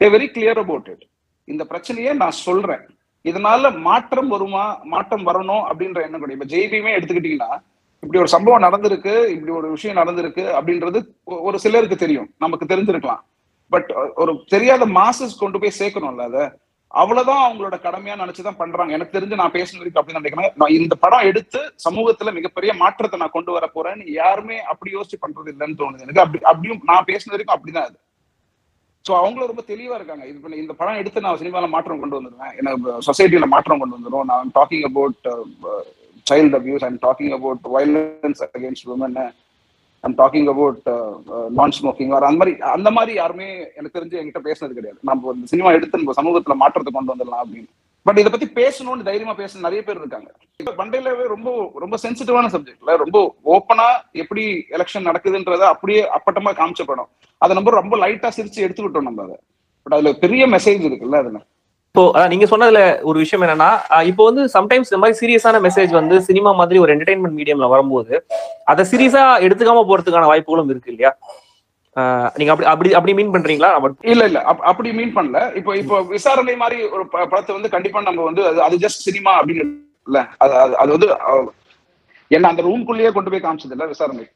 a 0.00 0.08
very 0.16 0.28
clear 0.34 0.62
about 0.64 0.90
it 0.94 1.06
இந்த 1.44 1.64
பிரச்சனையை 1.64 2.12
நான் 2.22 2.40
சொல்றேன். 2.46 2.84
இதனால 3.24 3.70
மாற்றம் 3.88 4.28
வருமா 4.28 4.64
மாற்றம் 4.84 5.26
வரணும் 5.26 5.64
அப்படின்ற 5.70 6.00
எண்ணம் 6.06 6.22
கூட. 6.22 6.32
இப்ப 6.32 6.48
ஜெய்பியுமே 6.54 6.94
எடுத்துக்கிட்டீங்கன்னா 6.96 7.52
இப்படி 8.00 8.18
ஒரு 8.18 8.28
சம்பவம் 8.28 8.66
நடந்திருக்கு 8.66 9.14
இப்படி 9.26 9.52
ஒரு 9.52 9.68
விஷயம் 9.70 9.96
நடந்திருக்கு 9.96 10.44
அப்படின்றது 10.58 11.00
ஒரு 11.24 11.58
சிலருக்கு 11.58 11.96
தெரியும். 11.96 12.28
நமக்கு 12.38 12.66
தெரிஞ்சிருக்கலாம். 12.74 13.22
பட் 13.68 13.90
ஒரு 14.14 14.44
தெரியாத 14.46 14.86
மாசஸ் 14.86 15.38
கொண்டு 15.38 15.58
போய் 15.58 15.78
சேர்க்கணும்ல 15.78 16.26
அத. 16.30 16.58
அவ்வளவுதான் 16.88 17.40
அவங்களோட 17.46 17.76
கடமையா 17.86 18.14
நினைச்சுதான் 18.22 18.56
பண்றாங்க. 18.56 18.92
எனக்கு 18.92 19.16
தெரிஞ்சு 19.18 19.40
நான் 19.40 19.52
பேசின 19.52 19.78
வரைக்கும் 19.78 20.02
அப்படின்னு 20.02 20.20
நினைக்கிறேன். 20.20 20.52
நான் 20.54 20.76
இந்த 20.80 20.94
படம் 20.94 21.26
எடுத்து 21.30 21.60
சமூகத்துல 21.88 22.32
மிகப்பெரிய 22.32 22.74
மாற்றத்தை 22.74 23.18
நான் 23.18 23.34
கொண்டு 23.36 23.52
வர 23.52 23.70
போறேன்னு 23.74 24.04
யாருமே 24.12 24.60
அப்படி 24.62 24.94
யோசிச்சு 24.94 25.18
பண்றது 25.24 25.50
இல்லைன்னு 25.52 25.78
தோணுது 25.80 26.04
எனக்கு. 26.06 26.20
அப்படி 26.20 26.44
அப்படியும் 26.44 26.82
நான் 26.84 27.04
பேசின 27.04 27.34
வரைக்கும் 27.34 27.56
அப்படிதான் 27.56 27.88
அது. 27.90 27.98
சோ 29.08 29.14
அவங்களும் 29.16 29.50
ரொம்ப 29.56 29.62
தெளிவா 29.66 29.94
இருக்காங்க. 29.98 30.26
இது 30.26 30.38
பண்ணி 30.38 30.56
இந்த 30.56 30.72
படம் 30.72 30.94
எடுத்து 30.94 31.20
நான் 31.20 31.36
சினிமாவில் 31.36 31.74
மாற்றம் 31.74 32.00
கொண்டு 32.00 32.18
வந்துருவேன் 32.20 32.56
எனக்கு 32.56 32.94
சொசைட்டில 33.08 33.46
மாற்றம் 33.46 33.78
கொண்டு 33.78 33.96
வந்துரும். 33.96 34.24
நான் 34.24 34.50
talking 34.54 34.86
about 34.90 35.28
child 36.30 36.56
abuse 36.58 36.84
I'm 36.88 37.00
talking 37.06 37.34
about 37.38 37.64
violence 37.74 38.40
against 38.46 38.86
women 38.94 39.16
I'm 40.04 40.16
talking 40.22 40.48
about 40.52 40.86
நான் 41.58 41.74
ஸ்மோக்கிங் 41.78 42.12
அந்த 42.18 42.38
மாதிரி 42.40 42.54
அந்த 42.76 42.90
மாதிரி 42.98 43.12
யாருமே 43.22 43.48
எனக்கு 43.78 43.96
தெரிஞ்சு 43.98 44.20
என்கிட்ட 44.20 44.42
பேசுனது 44.48 44.76
கிடையாது. 44.78 44.98
நம்ம 45.10 45.32
இந்த 45.36 45.48
சினிமா 45.52 45.72
எடுத்து 45.78 46.00
நம்ம 46.02 46.16
சமூகத்துல 46.20 46.56
மாற்றத்தை 46.62 46.92
கொண்டு 46.92 47.12
வந்துடலாம் 47.12 47.42
அப்படின்னு. 47.44 47.70
பட் 48.06 48.18
இதை 48.22 48.30
பத்தி 48.32 48.48
பேசணும்னு 48.58 49.06
தைரியமா 49.08 49.32
பேச 49.40 49.60
நிறைய 49.64 49.80
பேர் 49.86 50.00
இருக்காங்க. 50.02 50.28
இப்ப 50.62 50.74
பண்டையிலவே 50.80 51.24
ரொம்ப 51.32 51.50
ரொம்ப 51.84 51.96
சென்சிட்டிவான 52.02 52.50
சப்ஜெக்ட்ல 52.52 52.94
ரொம்ப 53.02 53.18
ஓப்பனா 53.54 53.86
எப்படி 54.22 54.44
எலெக்ஷன் 54.76 55.08
நடக்குதுன்றத 55.08 55.64
அப்படியே 55.74 56.02
அப்பட்டமா 56.16 56.52
காமிச்ச 56.60 56.84
படம். 56.90 57.10
அதை 57.42 57.52
நம்ம 57.58 57.74
ரொம்ப 57.80 57.96
லைட்டா 58.04 58.30
சிரிச்சு 58.36 58.64
எடுத்துக்கிட்டோம் 58.66 59.08
நம்ம 59.08 59.24
அதை. 59.26 59.36
பட் 59.86 59.96
அதுல 59.96 60.12
பெரிய 60.24 60.42
மெசேஜ் 60.54 60.84
இருக்குல்ல 60.88 61.22
அதுல. 61.22 61.40
இப்போ 61.96 62.10
அதான் 62.10 62.32
நீங்க 62.32 62.46
சொன்னதுல 62.48 62.80
ஒரு 63.02 63.18
விஷயம் 63.20 63.42
என்னன்னா 63.44 63.68
இப்போ 64.08 64.22
வந்து 64.24 64.42
சம்டைம்ஸ் 64.54 64.88
இந்த 64.90 64.98
மாதிரி 65.02 65.16
சீரியஸான 65.20 65.60
மெசேஜ் 65.66 65.92
வந்து 65.94 66.16
சினிமா 66.26 66.50
மாதிரி 66.58 66.78
ஒரு 66.78 66.90
என்டர்டைன்மெண்ட் 66.94 67.36
மீடியம்ல 67.38 67.66
வரும்போது 67.70 68.14
அதை 68.66 68.82
சீரியஸா 68.90 69.22
எடுத்துக்காம 69.44 69.84
போறதுக்கான 69.88 70.28
வாய்ப்புகளும் 70.30 70.70
இருக்கு 70.72 70.92
இல்லையா? 70.92 71.12
நீங்க 72.36 72.50
அப்படி 72.52 72.66
அப்படி 72.72 72.90
அப்படி 72.94 73.12
மீன் 73.18 73.32
பண்றீங்களா? 73.34 73.70
இல்ல 74.08 74.24
இல்ல. 74.30 74.40
அப்படி 74.70 74.90
மீன் 74.92 75.14
பண்ணல. 75.16 75.40
இப்போ 75.54 75.74
இப்போ 75.76 76.00
விசாரணை 76.10 76.56
மாதிரி 76.56 76.78
ஒரு 76.94 77.04
படத்தை 77.24 77.52
வந்து 77.54 77.72
கண்டிப்பா 77.74 78.02
நம்ம 78.02 78.26
வந்து 78.28 78.42
அது 78.66 78.82
ஜஸ்ட் 78.84 79.04
சினிமா 79.06 79.34
அப்படின்னு 79.38 79.64
இல்ல. 80.06 80.18
அது 80.38 80.54
அது- 80.76 80.92
வந்து 80.92 81.08
என்ன 82.30 82.50
அந்த 82.52 82.62
ரூம்குள்ளேயே 82.62 83.12
கொண்டு 83.12 83.32
போய் 83.32 83.44
காமிச்சது 83.44 83.76
இல்ல 83.76 83.86
விசாரணை 83.86 84.26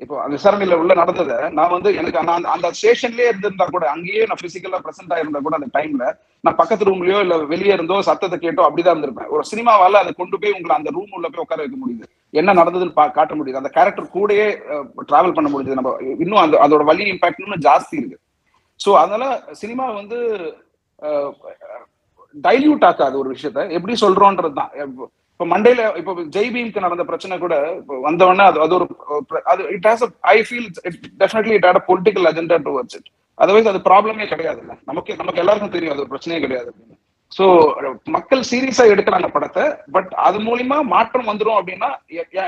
இப்போ 0.00 0.22
அந்த 0.22 0.36
விசாரணையில 0.36 0.74
உள்ள 0.74 0.94
நடந்ததை 0.94 1.50
நான் 1.50 1.70
வந்து 1.70 1.94
எனக்கு 1.94 2.22
நான் 2.22 2.36
அந்த- 2.36 2.50
அந்த 2.50 2.70
ஸ்டேஷன்லயே 2.70 3.28
இருந்திருந்தா 3.28 3.66
கூட 3.70 3.90
அங்கேயே 3.90 4.26
நான் 4.26 4.38
பிசிக்கலா 4.42 4.84
பிரசென்ட் 4.84 5.12
ஆயிருந்தா 5.12 5.40
கூட 5.40 5.56
அந்த 5.56 5.80
டைம்ல 5.80 6.18
நான் 6.40 6.56
பக்கத்து 6.56 6.84
ரூம்லயோ 6.84 7.20
இல்ல 7.20 7.38
வெளியே 7.38 7.72
இருந்தோ 7.72 8.02
சத்தத்தை 8.02 8.38
கேட்டோ 8.38 8.70
அப்படிதான் 8.70 8.96
இருந்திருப்பேன். 8.96 9.28
ஒரு 9.28 9.42
சினிமாவால 9.50 9.98
அதை 10.02 10.12
கொண்டு 10.12 10.38
போய் 10.38 10.52
உங்களை 10.52 10.76
அந்த 10.76 10.90
ரூம் 10.90 11.10
உள்ள 11.10 11.28
போய் 11.28 11.40
உட்கார 11.40 11.62
வைக்க 11.62 11.78
முடியுது. 11.84 12.04
என்ன 12.30 12.54
நடந்ததுன்னு 12.54 12.92
பா- 12.96 13.10
காட்ட 13.10 13.34
முடியுது. 13.34 13.60
அந்த 13.60 13.68
கேரக்டர் 13.68 14.12
கூடயே 14.14 14.46
டிராவல் 15.08 15.34
பண்ண 15.34 15.50
முடியுது. 15.50 15.74
நம்ம 15.74 15.96
இன்னும் 16.00 16.38
அந்த 16.38 16.58
அதோட 16.58 16.84
வலி 16.84 17.10
இம்பாக்ட் 17.10 17.42
இன்னும் 17.44 17.60
ஜாஸ்தி 17.60 17.94
இருக்கு. 18.00 18.18
ஸோ 18.84 18.94
அதனால 18.94 19.42
சினிமா 19.50 19.90
வந்து 19.90 20.18
டைல்யூட் 22.42 22.84
ஆக்காது 22.84 23.18
ஒரு 23.18 23.36
விஷயத்த. 23.40 23.70
எப்படி 23.70 23.96
சொல்றோன்றது 24.00 24.52
தான் 24.52 24.70
இப்போ 25.40 25.50
மண்டேல 25.52 25.82
இப்போ 26.00 26.12
ஜெய்பீம்க்கு 26.34 26.82
நடந்த 26.84 27.04
பிரச்சனை 27.08 27.34
கூட 27.42 27.54
இப்போ 27.78 27.94
வந்தவொடனே 28.06 28.44
அது 28.48 28.58
அது 28.64 28.74
ஒரு 28.78 28.86
அது 29.52 29.62
it 29.76 29.86
has 29.88 30.02
I 30.32 30.34
feel 30.48 30.66
definitely 31.22 31.54
it 31.58 31.66
had 31.68 31.78
political 31.86 32.28
agenda 32.30 32.56
towards 32.66 32.96
it 32.98 33.08
otherwise 33.38 33.70
அது 33.72 33.80
ப்ராப்ளமே 33.86 34.26
கிடையாதுல்ல 34.32 34.74
நமக்கு 34.90 35.16
நமக்கு 35.20 35.42
எல்லாருக்கும் 35.44 35.72
தெரியும் 35.76 35.94
அது 35.94 36.02
ஒரு 36.04 36.12
பிரச்சனையே 36.12 36.40
கிடையாது 36.44 36.68
அப்படின்னு. 36.70 36.96
ஸோ 37.32 37.44
மக்கள் 38.16 38.42
சீரியஸா 38.50 38.84
எடுக்கிறாங்க 38.92 39.30
படத்தை 39.36 39.64
பட் 39.96 40.12
அது 40.26 40.38
மூலியமா 40.48 40.78
மாற்றம் 40.94 41.30
வந்துரும் 41.30 41.58
அப்படின்னா 41.60 41.90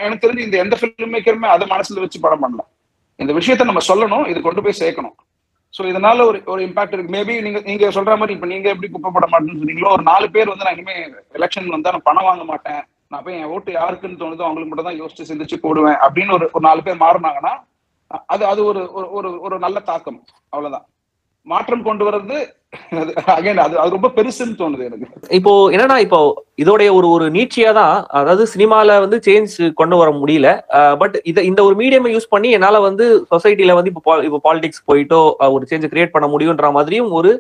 எனக்கு 0.05 0.25
தெரிஞ்சு 0.27 0.47
இந்த 0.49 0.59
எந்த 0.65 0.77
ஃபில்ம் 0.81 1.15
மேக்கருமே 1.17 1.51
அதை 1.55 1.69
மனசுல 1.75 2.05
வச்சு 2.05 2.25
படம் 2.27 2.45
பண்ணலாம் 2.45 2.71
இந்த 3.19 3.33
விஷயத்த 3.41 3.71
நம்ம 3.71 3.85
சொல்லணும் 3.91 4.27
இது 4.33 4.41
கொண்டு 4.49 4.65
போய் 4.67 4.81
சேர்க்கணும். 4.83 5.17
சோ 5.79 5.83
இதனால 5.83 6.27
ஒரு 6.27 6.43
ஒரு 6.47 6.67
இம்பாக்ட் 6.67 6.93
இருக்கு. 6.93 7.13
மேபி 7.13 7.43
நீங்க 7.43 7.61
நீங்க 7.65 7.89
சொல்ற 7.89 8.13
மாதிரி 8.17 8.33
இப்ப 8.33 8.47
நீங்க 8.47 8.69
எப்படி 8.69 8.93
குப்பைப்பட 8.93 9.27
மாட்டேன்னு 9.27 9.63
சொன்னீங்களோ 9.63 9.93
ஒரு 9.93 10.03
நாலு 10.03 10.31
பேர் 10.31 10.49
வந்து 10.49 10.65
நான் 10.65 10.73
இனிமே 10.73 10.95
எலெக்ஷன் 11.33 11.67
வந்தா 11.67 11.91
நான் 11.91 12.03
பணம் 12.05 12.25
வாங்க 12.25 12.45
மாட்டேன். 12.45 12.83
நான் 13.09 13.23
போய் 13.23 13.35
என் 13.35 13.45
ஓட்டு 13.45 13.73
யாருக்குன்னு 13.73 14.21
தோணுதோ 14.21 14.43
அவங்களுக்கு 14.43 14.75
மட்டும் 14.75 14.89
தான் 14.89 15.01
யோசிச்சு 15.01 15.29
சிந்திச்சு 15.31 15.57
போடுவேன் 15.61 15.95
அப்படின்னு 15.95 16.33
ஒரு 16.33 16.51
ஒரு 16.53 16.65
நாலு 16.65 16.83
பேர் 16.83 16.97
மாறினாங்கன்னா 16.97 17.55
அது 18.27 18.47
அது 18.47 18.65
ஒரு 18.65 18.91
ஒரு- 18.95 19.11
ஒரு 19.11 19.41
ஒரு 19.41 19.59
நல்ல 19.59 19.79
தாக்கம். 19.81 20.25
அவ்வளவுதான். 20.49 20.87
மாற்றம் 21.47 21.87
கொண்டு 21.87 22.05
வர்றது 22.09 22.37
அது 23.37 23.49
அது 23.63 23.75
ரொம்ப 23.95 24.09
பெருசுன்னு 24.17 24.55
தோணுது 24.61 24.85
எனக்கு. 24.89 25.07
இப்போ 25.39 25.53
என்னன்னா 25.75 25.97
இப்போ 26.05 26.19
இதோடைய 26.63 26.89
ஒரு 26.99 27.07
ஒரு 27.15 27.27
நீட்சியா 27.35 27.71
தான் 27.79 27.95
அதாவது 28.19 28.45
சினிமால 28.53 28.97
வந்து 29.05 29.17
சேஞ்ச் 29.27 29.57
கொண்டு 29.81 29.97
வர 30.01 30.11
முடியல. 30.21 30.49
பட் 31.03 31.17
இத 31.31 31.43
இந்த 31.51 31.61
ஒரு 31.69 31.75
மீடியம் 31.81 32.09
யூஸ் 32.15 32.33
பண்ணி 32.35 32.51
என்னால 32.59 32.81
வந்து 32.87 33.07
சொசைட்டில 33.33 33.77
வந்து 33.79 33.93
இப்போ 33.93 34.15
இப்போ 34.29 34.41
பாலிடிக்ஸ் 34.47 34.83
போயிட்டோ 34.91 35.21
ஒரு 35.57 35.67
சேஞ்ச் 35.73 35.87
கிரியேட் 35.93 36.15
பண்ண 36.15 36.29
முடியும்ன்ற 36.35 36.71
மாதிரியும் 36.79 37.11
ஒரு 37.21 37.33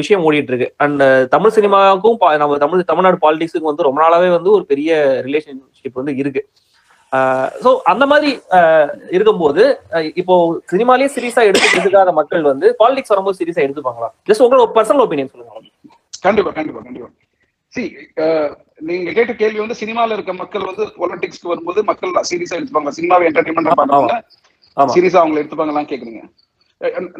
விஷயம் 0.00 0.26
ஓடிட்டு 0.28 0.52
இருக்கு 0.54 0.70
அண்ட் 0.86 1.04
தமிழ் 1.36 1.56
சினிமாவுக்கும் 1.58 2.18
நம்ம 2.44 2.58
தமிழ் 2.64 2.88
தமிழ்நாடு 2.92 3.22
பாலிடிக்ஸுக்கும் 3.26 3.72
வந்து 3.72 3.88
ரொம்ப 3.88 4.00
நாளாவே 4.04 4.30
வந்து 4.38 4.52
ஒரு 4.58 4.66
பெரிய 4.72 4.90
ரிலேஷன்ஷிப் 5.28 6.00
வந்து 6.02 6.14
இருக்கு. 6.24 6.44
ஸோ 7.64 7.70
அந்த 7.92 8.04
மாதிரி 8.10 8.30
இருக்கும்போது 9.16 9.62
இப்போ 10.20 10.34
சினிமாலேயே 10.72 11.08
சீரியஸா 11.14 11.42
எடுத்து 11.48 11.70
எடுத்துக்காத 11.70 12.12
மக்கள் 12.20 12.44
வந்து 12.50 12.68
பாலிடிக்ஸ் 12.82 13.12
வரும்போது 13.14 13.38
சீரியஸா 13.40 13.64
எடுத்துப்பாங்களா? 13.66 14.08
ஜஸ்ட் 14.28 14.44
உங்களோட 14.44 14.68
பர்சனல் 14.76 15.04
ஒப்பீனியன் 15.04 15.32
சொல்லுங்க. 15.32 15.62
கண்டிப்பா 16.26 16.52
கண்டிப்பா 16.58 16.82
கண்டிப்பா. 16.86 17.10
சி 17.74 17.82
நீங்க 18.88 19.10
கேட்ட 19.16 19.32
கேள்வி 19.42 19.58
வந்து 19.62 19.76
சினிமால 19.80 20.16
இருக்க 20.16 20.32
மக்கள் 20.42 20.68
வந்து 20.70 20.84
பொலிட்டிக்ஸ்க்கு 21.00 21.50
வரும்போது 21.52 21.82
மக்கள் 21.90 22.14
சீரியஸா 22.30 22.56
எடுத்துப்பாங்க. 22.58 22.92
சினிமாவை 22.98 23.26
என்டர்டைன்மெண்ட் 23.30 23.70
ஆமா 24.76 24.92
சீரியஸா 24.96 25.20
அவங்க 25.22 25.40
எடுத்துப்பாங்கலாம் 25.40 25.90
கேக்குறீங்க. 25.92 26.22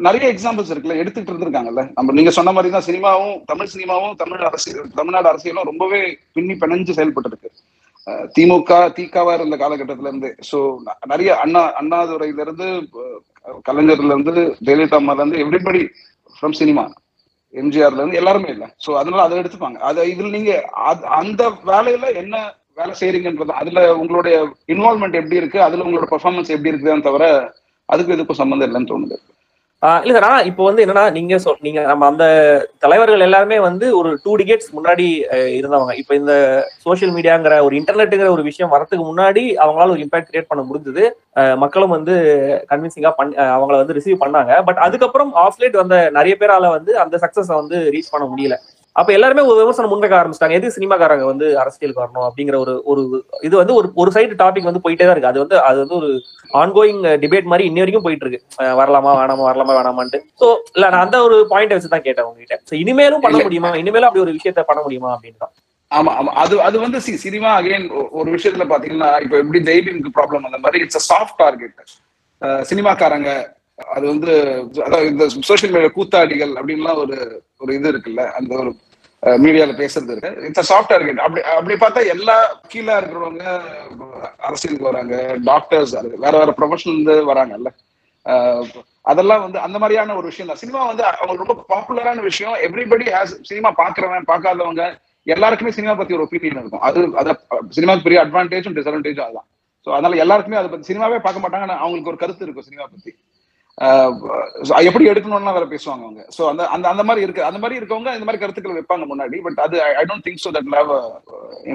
நிறைய 0.05 0.25
எக்ஸாம்பிள்ஸ் 0.33 0.71
இருக்குல்ல 0.73 0.95
எடுத்துட்டு 1.01 1.31
இருந்திருக்காங்கல்ல. 1.31 1.83
நம்ம 1.97 2.13
நீங்க 2.17 2.31
சொன்ன 2.37 2.53
மாதிரி 2.55 2.71
தான் 2.75 2.87
சினிமாவும் 2.87 3.35
தமிழ் 3.51 3.71
சினிமாவும் 3.73 4.15
தமிழ் 4.21 4.43
அரசியல் 4.49 4.89
தமிழ்நாடு 4.99 5.29
அரசியலும் 5.31 5.69
ரொம்பவே 5.71 6.01
பின்னி 6.37 6.55
பிணைஞ்சு 6.63 6.97
செயல்பட்டு 6.97 7.31
இருக்கு 7.31 7.51
திமுக 8.35 8.71
திகாவா 8.95 9.33
இருந்த 9.37 9.55
காலகட்டத்துல 9.57 10.09
இருந்து 10.09 10.29
சோ 10.49 10.57
நிறைய 11.11 11.31
அண்ணா 11.43 11.61
அண்ணாதுரையில 11.81 12.43
இருந்து 12.45 12.67
கலைஞர்ல 13.67 14.11
இருந்து 14.11 14.33
ஜெயலலிதா 14.65 14.99
அம்மால 14.99 15.21
இருந்து 15.21 15.41
எவ்ரிபடி 15.43 15.81
ஃப்ரம் 16.35 16.57
சினிமா 16.59 16.83
எம்ஜிஆர்ல 17.53 18.01
இருந்து 18.01 18.19
எல்லாருமே 18.19 18.49
இல்ல. 18.53 18.65
சோ 18.83 18.91
அதனால 18.99 19.23
அதை 19.23 19.35
எடுத்துப்பாங்க. 19.41 19.77
அது 19.89 20.05
இதுல 20.13 20.29
நீங்க 20.35 20.51
அந்த 21.17 21.41
வேலையில 21.69 22.05
என்ன 22.21 22.35
வேலை 22.77 22.93
செய்யறீங்கன்றது 22.99 23.53
அதுல 23.61 23.79
உங்களுடைய 24.01 24.35
இன்வால்மெண்ட் 24.73 25.19
எப்படி 25.19 25.39
இருக்கு 25.41 25.59
அதுல 25.61 25.85
உங்களோட 25.85 26.07
பெர்ஃபார்மன்ஸ் 26.13 26.53
எப்படி 26.55 26.71
இருக்குதான் 26.71 27.07
தவிர 27.07 27.25
அதுக்கு 27.89 28.15
இதுக்கும் 28.15 28.41
சம்மந்தம் 28.41 28.67
இல்லைன்னு 28.69 28.91
தோணுது. 28.91 29.17
இல்ல 30.03 30.11
சார் 30.15 30.25
ஆனா 30.27 30.37
இப்போ 30.49 30.63
வந்து 30.67 30.83
என்னன்னா 30.83 31.03
நீங்க 31.15 31.37
நீங்க 31.65 31.79
நம்ம 31.89 32.03
அந்த 32.11 32.25
தலைவர்கள் 32.83 33.25
எல்லாருமே 33.25 33.57
வந்து 33.65 33.85
ஒரு 33.99 34.09
டூ 34.23 34.31
டிகேட்ஸ் 34.41 34.69
முன்னாடி 34.75 35.07
இருந்தவங்க. 35.57 35.93
இப்போ 36.01 36.13
இந்த 36.19 36.33
சோஷியல் 36.85 37.13
மீடியாங்கிற 37.15 37.55
ஒரு 37.67 37.75
இன்டர்நெட்டுங்கிற 37.79 38.29
ஒரு 38.35 38.43
விஷயம் 38.49 38.71
வரதுக்கு 38.73 39.03
முன்னாடி 39.09 39.43
அவங்களால 39.63 39.93
ஒரு 39.95 40.03
இம்பாக்ட் 40.05 40.29
கிரியேட் 40.29 40.49
பண்ண 40.51 40.63
முடிஞ்சது. 40.69 41.03
மக்களும் 41.63 41.95
வந்து 41.97 42.15
கன்வின்சிங்கா 42.71 43.11
பண் 43.19 43.33
அவங்கள 43.55 43.77
வந்து 43.81 43.97
ரிசீவ் 43.99 44.23
பண்ணாங்க. 44.23 44.61
பட் 44.69 44.81
அதுக்கப்புறம் 44.87 45.33
ஆஃப்லேட் 45.45 45.81
வந்த 45.81 45.97
நிறைய 46.19 46.35
பேரால 46.43 46.69
வந்து 46.77 46.93
அந்த 47.03 47.17
சக்சஸ் 47.25 47.51
வந்து 47.61 47.79
ரீச் 47.95 48.13
பண்ண 48.13 48.27
முடியல. 48.33 48.57
அப்ப 48.95 49.09
எல்லாருமே 49.15 49.43
ஒரு 49.49 49.57
விமர்சனம் 49.59 49.91
முன்வைக்க 49.91 50.15
ஆரம்பிச்சிட்டாங்க. 50.17 50.57
எது 50.59 50.73
சினிமாக்காரங்க 50.75 51.25
வந்து 51.29 51.45
அரசியலுக்கு 51.61 52.01
வரணும் 52.03 52.25
அப்படிங்கிற 52.27 52.57
ஒரு 52.63 52.73
ஒரு 52.91 53.01
இது 53.47 53.55
வந்து 53.61 53.73
ஒரு 53.79 53.87
ஒரு 54.01 54.09
சைடு 54.15 54.35
டாபிக் 54.41 54.69
வந்து 54.69 54.83
போயிட்டே 54.85 55.05
தான் 55.05 55.15
இருக்கு. 55.15 55.31
அது 55.31 55.41
வந்து 55.43 55.57
அது 55.69 55.77
வந்து 55.83 55.97
ஒரு 56.01 56.09
ஆன்கோயிங் 56.61 57.01
டிபேட் 57.23 57.49
மாதிரி 57.51 57.65
இன்ன 57.69 57.81
வரைக்கும் 57.83 58.05
போயிட்டு 58.07 58.25
இருக்கு. 58.25 58.41
வரலாமா 58.81 59.13
வேணாமா 59.19 59.45
வரலாமா 59.49 59.75
வேணாமான்ட்டு. 59.79 60.19
சோ 60.41 60.47
இல்ல 60.75 60.85
நான் 60.93 61.05
அந்த 61.07 61.19
ஒரு 61.27 61.37
பாயிண்ட் 61.53 61.75
வச்சு 61.75 61.93
தான் 61.95 62.05
கேட்டேன் 62.07 62.27
உங்ககிட்ட. 62.29 62.57
சோ 62.69 62.75
இனிமேலும் 62.83 63.23
பண்ண. 63.25 63.43
முடியுமா? 63.47 63.71
இனிமேலும் 63.83 64.09
அப்படி 64.09 64.25
ஒரு 64.25 64.35
விஷயத்த 64.37 64.63
பண்ண 64.69 64.81
முடியுமா 64.87 65.11
அப்படின்னு 65.15 65.41
தான். 65.45 65.53
ஆமா 65.91 66.11
ஆமா. 66.19 66.31
அது 66.43 66.55
அது 66.67 66.77
வந்து 66.83 66.99
சி 67.05 67.11
சினிமா 67.23 67.49
அகைன் 67.57 67.83
ஒரு 68.19 68.29
விஷயத்துல 68.35 68.65
பாத்தீங்கன்னா 68.71 69.11
இப்ப 69.25 69.35
எப்படி 69.41 69.59
ஜெய்பீம்க்கு 69.67 70.15
ப்ராப்ளம் 70.17 70.47
அந்த 70.49 70.59
மாதிரி 70.63 70.81
இட்ஸ் 70.85 71.07
சாஃப்ட் 71.11 71.39
டார்கெட் 71.43 71.81
சினிமாக்காரங்க 72.69 73.29
அது 73.79 74.05
வந்து 74.13 74.31
அதாவது 74.85 75.11
இந்த 75.13 75.25
சோசியல் 75.49 75.73
மீடியா 75.75 75.91
கூத்தாடிகள் 75.97 76.51
அப்படின்லாம் 76.59 76.99
ஒரு 77.03 77.15
ஒரு 77.63 77.71
இது 77.77 77.87
இருக்குல்ல 77.93 78.23
அந்த 78.39 78.51
ஒரு 78.61 78.71
மீடியால 79.23 79.73
பேசுறது 79.81 80.11
இருக்கு. 80.13 80.31
இட்ஸ் 80.47 80.69
சாஃப்ட் 80.71 80.91
டார்கெட் 80.93 81.21
அப்படி 81.25 81.41
அப்படி 81.57 81.75
பார்த்தா 81.83 82.01
எல்லா 82.15 82.35
கீழே 82.71 82.93
இருக்கிறவங்க 82.99 83.43
அரசியலுக்கு 84.47 84.89
வராங்க 84.89 85.15
டாக்டர்ஸ் 85.49 85.93
வேற 86.25 86.33
வேற 86.41 86.51
ப்ரொஃபஷனல் 86.59 86.95
இருந்து 86.95 87.15
வராங்கல்ல. 87.31 87.69
அதெல்லாம் 89.11 89.43
வந்து 89.45 89.59
அந்த 89.65 89.77
மாதிரியான 89.83 90.15
ஒரு 90.19 90.27
விஷயம் 90.31 90.49
தான் 90.51 90.61
சினிமா 90.63 90.81
வந்து 90.89 91.03
அவங்க 91.21 91.39
ரொம்ப 91.43 91.55
பாப்புலரான 91.73 92.21
விஷயம். 92.29 92.55
எவ்ரிபடி 92.67 93.07
ஹேஸ் 93.15 93.33
சினிமா 93.49 93.69
பாக்குறவன் 93.81 94.29
பார்க்காதவங்க 94.31 94.83
எல்லாருக்குமே 95.27 95.75
சினிமா 95.77 95.93
பத்தி 95.97 96.15
ஒரு 96.17 96.25
ஒப்பீனியன் 96.27 96.61
இருக்கும். 96.61 96.83
அது 96.87 96.99
அத 97.21 97.29
சினிமாவுக்கு 97.77 98.07
பெரிய 98.07 98.19
அட்வான்டேஜும் 98.25 98.75
டிஸ்அட்வான்டேஜும் 98.77 99.27
அதுதான். 99.27 99.47
ஸோ 99.87 99.89
அதனால 99.97 100.19
எல்லாருக்குமே 100.23 100.59
அதை 100.61 100.69
பத்தி 100.73 100.89
சினிமாவே 100.91 101.19
பார்க்க 101.25 101.45
மாட்டாங்க 101.45 101.77
அவங்களுக்கு 101.83 102.11
ஒரு 102.13 102.21
கருத்து 102.23 102.45
இருக்கும் 102.47 102.67
சினிமா 102.69 102.85
பத்தி. 102.93 103.11
எப்படி 104.89 105.05
எடுக்கணும்னா 105.11 105.53
வேற 105.55 105.65
பேசுவாங்க 105.71 106.03
அவங்க. 106.07 106.23
சோ 106.35 106.41
அந்த 106.49 106.63
அந்த 106.75 106.85
அந்த 106.93 107.03
மாதிரி 107.07 107.23
இருக்கு 107.25 107.47
அந்த 107.47 107.59
மாதிரி 107.61 107.77
இருக்கவங்க 107.79 108.11
இந்த 108.17 108.25
மாதிரி 108.27 108.41
கருத்துக்கள் 108.41 108.77
வைப்பாங்க 108.77 109.05
முன்னாடி 109.11 109.37
பட் 109.45 109.61
அது 109.65 109.77
I 110.01 110.03
don't 110.09 110.25
think 110.27 110.43
so 110.43 110.51
that 110.57 110.69
love 110.75 110.91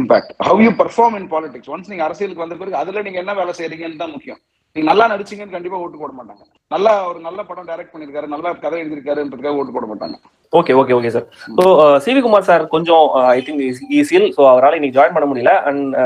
impact 0.00 0.30
how 0.48 0.60
you 0.66 0.70
perform 0.82 1.16
in 1.20 1.28
politics 1.34 1.72
once 1.74 1.90
நீங்க 1.92 2.04
அரசியலுக்கு 2.08 2.44
வந்த 2.44 2.58
பிறகு 2.60 2.80
அதுல 2.82 3.02
நீங்க 3.08 3.20
என்ன 3.24 3.34
வேலை 3.40 3.54
செய்றீங்கன்னு 3.60 4.02
தான் 4.04 4.14
முக்கியம். 4.16 4.40
நீங்க 4.76 4.86
நல்லா 4.90 5.04
நடிச்சீங்கன்னு 5.12 5.54
கண்டிப்பா 5.56 5.78
ஓட்டு 5.84 6.00
போட 6.00 6.12
மாட்டாங்க. 6.16 6.42
நல்லா 6.70 6.92
ஒரு 7.10 7.20
நல்ல 7.26 7.40
படம் 7.48 7.68
டைரக்ட் 7.70 7.92
பண்ணிருக்காரு 7.92 8.26
நல்லா 8.34 8.50
கதை 8.64 8.80
எழுதியிருக்காருன்றதுக்காக 8.82 9.60
ஓட்டு 9.60 9.74
போட 9.76 9.86
மாட்டாங்க. 9.90 10.16
Okay 10.52 10.72
okay 10.80 10.94
okay 10.98 11.10
sir 11.16 11.26
so 11.58 11.64
CV 12.04 12.20
Kumar 12.26 12.48
sir 12.50 12.64
கொஞ்சம் 12.74 13.04
ஐ 13.34 13.38
திங்க் 13.46 13.62
ஈஸியில் 14.00 14.28
ஸோ 14.36 14.42
அவரால் 14.52 14.76
இன்னைக்கு 14.78 14.98
ஜாயின் 14.98 15.16
பண்ண 15.16 15.28
முடியல. 15.30 15.54
And 15.70 15.96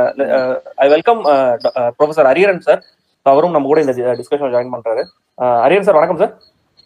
I 0.85 0.89
welcome 0.95 1.23
professor 1.99 2.31
Hariharan 2.33 2.65
sir 2.69 2.83
அவரும் 3.27 3.55
நம்ம 3.57 3.69
கூட 3.71 3.81
இந்த 3.85 3.93
டிஸ்கஷன் 4.21 4.55
ஜாயின் 4.55 4.75
பண்றாரு 4.77 5.03
ஹரியரன் 5.65 5.89
சார் 5.91 6.01
வணக்கம் 6.01 6.23
sir 6.25 6.35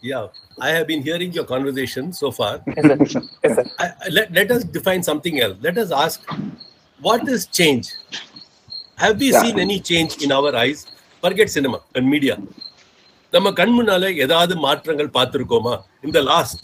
Yeah, 0.03 0.25
I 0.61 0.71
have 0.73 0.83
been 0.89 1.01
hearing 1.01 1.31
your 1.37 1.45
conversation 1.51 2.03
so 2.19 2.27
far. 2.37 2.49
Yes 2.79 2.87
sir 2.89 2.99
yes 3.47 3.55
sir 3.57 3.69
I, 3.83 3.87
let, 4.17 4.27
let 4.37 4.49
us 4.55 4.61
define 4.75 5.03
something 5.07 5.35
else. 5.43 5.55
Let 5.67 5.77
us 5.83 5.91
ask 6.03 6.19
what 7.01 7.23
is 7.35 7.41
change? 7.59 7.87
Have 8.97 9.15
we 9.23 9.29
Yeah. 9.29 9.39
seen 9.43 9.55
any 9.65 9.77
change 9.89 10.11
in 10.25 10.31
our 10.37 10.51
eyes? 10.63 10.81
Forget 11.23 11.49
cinema 11.55 11.79
and 11.97 12.05
media. 12.15 12.35
நம்ம 13.33 13.51
கண் 13.59 13.73
முன்னால 13.77 14.11
ஏதாவது 14.25 14.53
மாற்றங்கள் 14.65 15.09
பார்த்திருக்கோமா 15.17 15.73
இந்த 16.07 16.21
last 16.29 16.61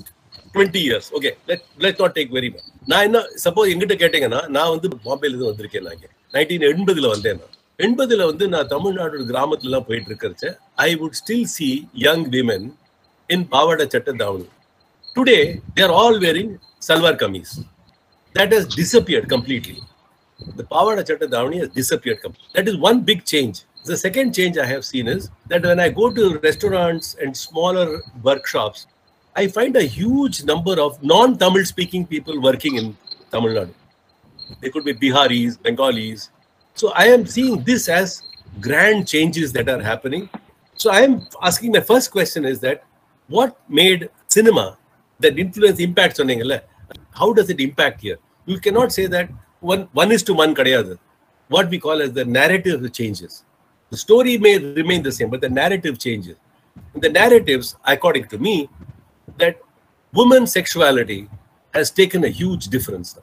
twenty 0.53 0.81
years 0.87 1.09
okay 1.17 1.31
let 1.49 1.65
let 1.85 1.99
not 2.03 2.15
take 2.19 2.31
very 2.37 2.51
much 2.53 2.69
நான் 2.91 3.05
என்ன 3.07 3.21
suppose 3.45 3.71
எங்கிட்ட 3.73 3.97
கேட்டீங்கன்னா 4.03 4.41
நான் 4.57 4.71
வந்து 4.75 4.89
பாம்பேல 5.07 5.31
இருந்து 5.33 5.49
வந்திருக்கேன் 5.51 5.87
நான் 5.89 6.05
நைன்டீன் 6.33 6.67
எண்பதுல 6.71 7.09
வந்தேன் 7.15 7.41
நான் 7.41 7.53
எண்பதுல 7.86 8.26
வந்து 8.30 8.44
நான் 8.52 8.70
தமிழ்நாடு 8.74 9.24
கிராமத்துல 9.30 9.68
எல்லாம் 9.70 9.86
போயிட்டு 9.88 10.10
இருக்கிறச்ச 10.12 10.46
I 10.86 10.90
would 11.00 11.18
still 11.22 11.48
see 11.56 11.70
young 12.06 12.26
women 12.36 12.68
in 13.30 13.44
pavadai 13.54 13.86
sattai 13.94 14.12
davani 14.22 14.48
today 15.16 15.40
there 15.78 15.94
all 16.02 16.18
wearing 16.26 16.54
salwar 16.88 17.20
kameez 17.24 17.54
that 18.34 18.52
has 18.52 18.66
disappeared 18.68 19.28
completely. 19.28 19.80
The 20.38 20.64
Pavada 20.64 21.06
Chatta 21.06 21.26
Davani 21.26 21.58
has 21.60 21.70
disappeared 21.70 22.20
completely. 22.20 22.50
That 22.54 22.68
is 22.68 22.76
one 22.78 23.02
big 23.02 23.24
change. 23.24 23.64
The 23.84 23.96
second 23.96 24.34
change 24.34 24.58
I 24.58 24.66
have 24.66 24.84
seen 24.84 25.08
is 25.08 25.30
that 25.46 25.62
when 25.62 25.80
I 25.80 25.88
go 25.90 26.12
to 26.12 26.38
restaurants 26.38 27.16
and 27.16 27.36
smaller 27.36 28.02
workshops, 28.22 28.86
I 29.36 29.46
find 29.48 29.74
a 29.76 29.82
huge 29.82 30.44
number 30.44 30.80
of 30.80 31.02
non 31.02 31.38
Tamil 31.38 31.64
speaking 31.64 32.06
people 32.06 32.40
working 32.40 32.76
in 32.76 32.96
Tamil 33.32 33.52
Nadu. 33.52 33.74
They 34.60 34.70
could 34.70 34.84
be 34.84 34.94
Biharis, 34.94 35.60
Bengalis. 35.60 36.30
so 36.75 36.91
I 36.95 37.05
am 37.05 37.25
seeing 37.25 37.63
this 37.63 37.87
as 37.89 38.23
grand 38.59 39.07
changes 39.07 39.53
that 39.53 39.69
are 39.69 39.81
happening. 39.81 40.29
So 40.75 40.91
I 40.91 41.01
am 41.01 41.27
asking 41.41 41.71
my 41.71 41.81
first 41.81 42.11
question 42.11 42.45
is 42.45 42.59
that 42.61 42.83
what 43.27 43.57
made 43.69 44.09
cinema 44.27 44.77
that 45.19 45.39
influence 45.39 45.79
impacts 45.79 46.19
on 46.19 46.29
England? 46.29 46.63
how 47.13 47.33
does 47.33 47.49
it 47.49 47.59
impact 47.59 48.01
here? 48.01 48.19
You 48.45 48.59
cannot 48.59 48.91
say 48.91 49.05
that 49.07 49.29
one 49.59 49.87
one 49.93 50.11
is 50.11 50.23
to 50.23 50.33
one 50.33 50.53
kadayadu. 50.55 50.97
What 51.47 51.69
we 51.69 51.79
call 51.79 52.01
as 52.01 52.13
the 52.13 52.25
narrative 52.25 52.91
changes. 52.91 53.43
The 53.89 53.97
story 53.97 54.37
may 54.37 54.57
remain 54.57 55.03
the 55.03 55.11
same, 55.11 55.29
but 55.29 55.41
the 55.41 55.49
narrative 55.49 55.99
changes. 55.99 56.37
And 56.93 57.03
the 57.03 57.09
narratives, 57.09 57.75
according 57.85 58.27
to 58.29 58.37
me, 58.37 58.69
that 59.37 59.59
women's 60.11 60.51
sexuality 60.51 61.29
has 61.73 61.91
taken 61.91 62.23
a 62.23 62.29
huge 62.29 62.67
difference. 62.67 63.17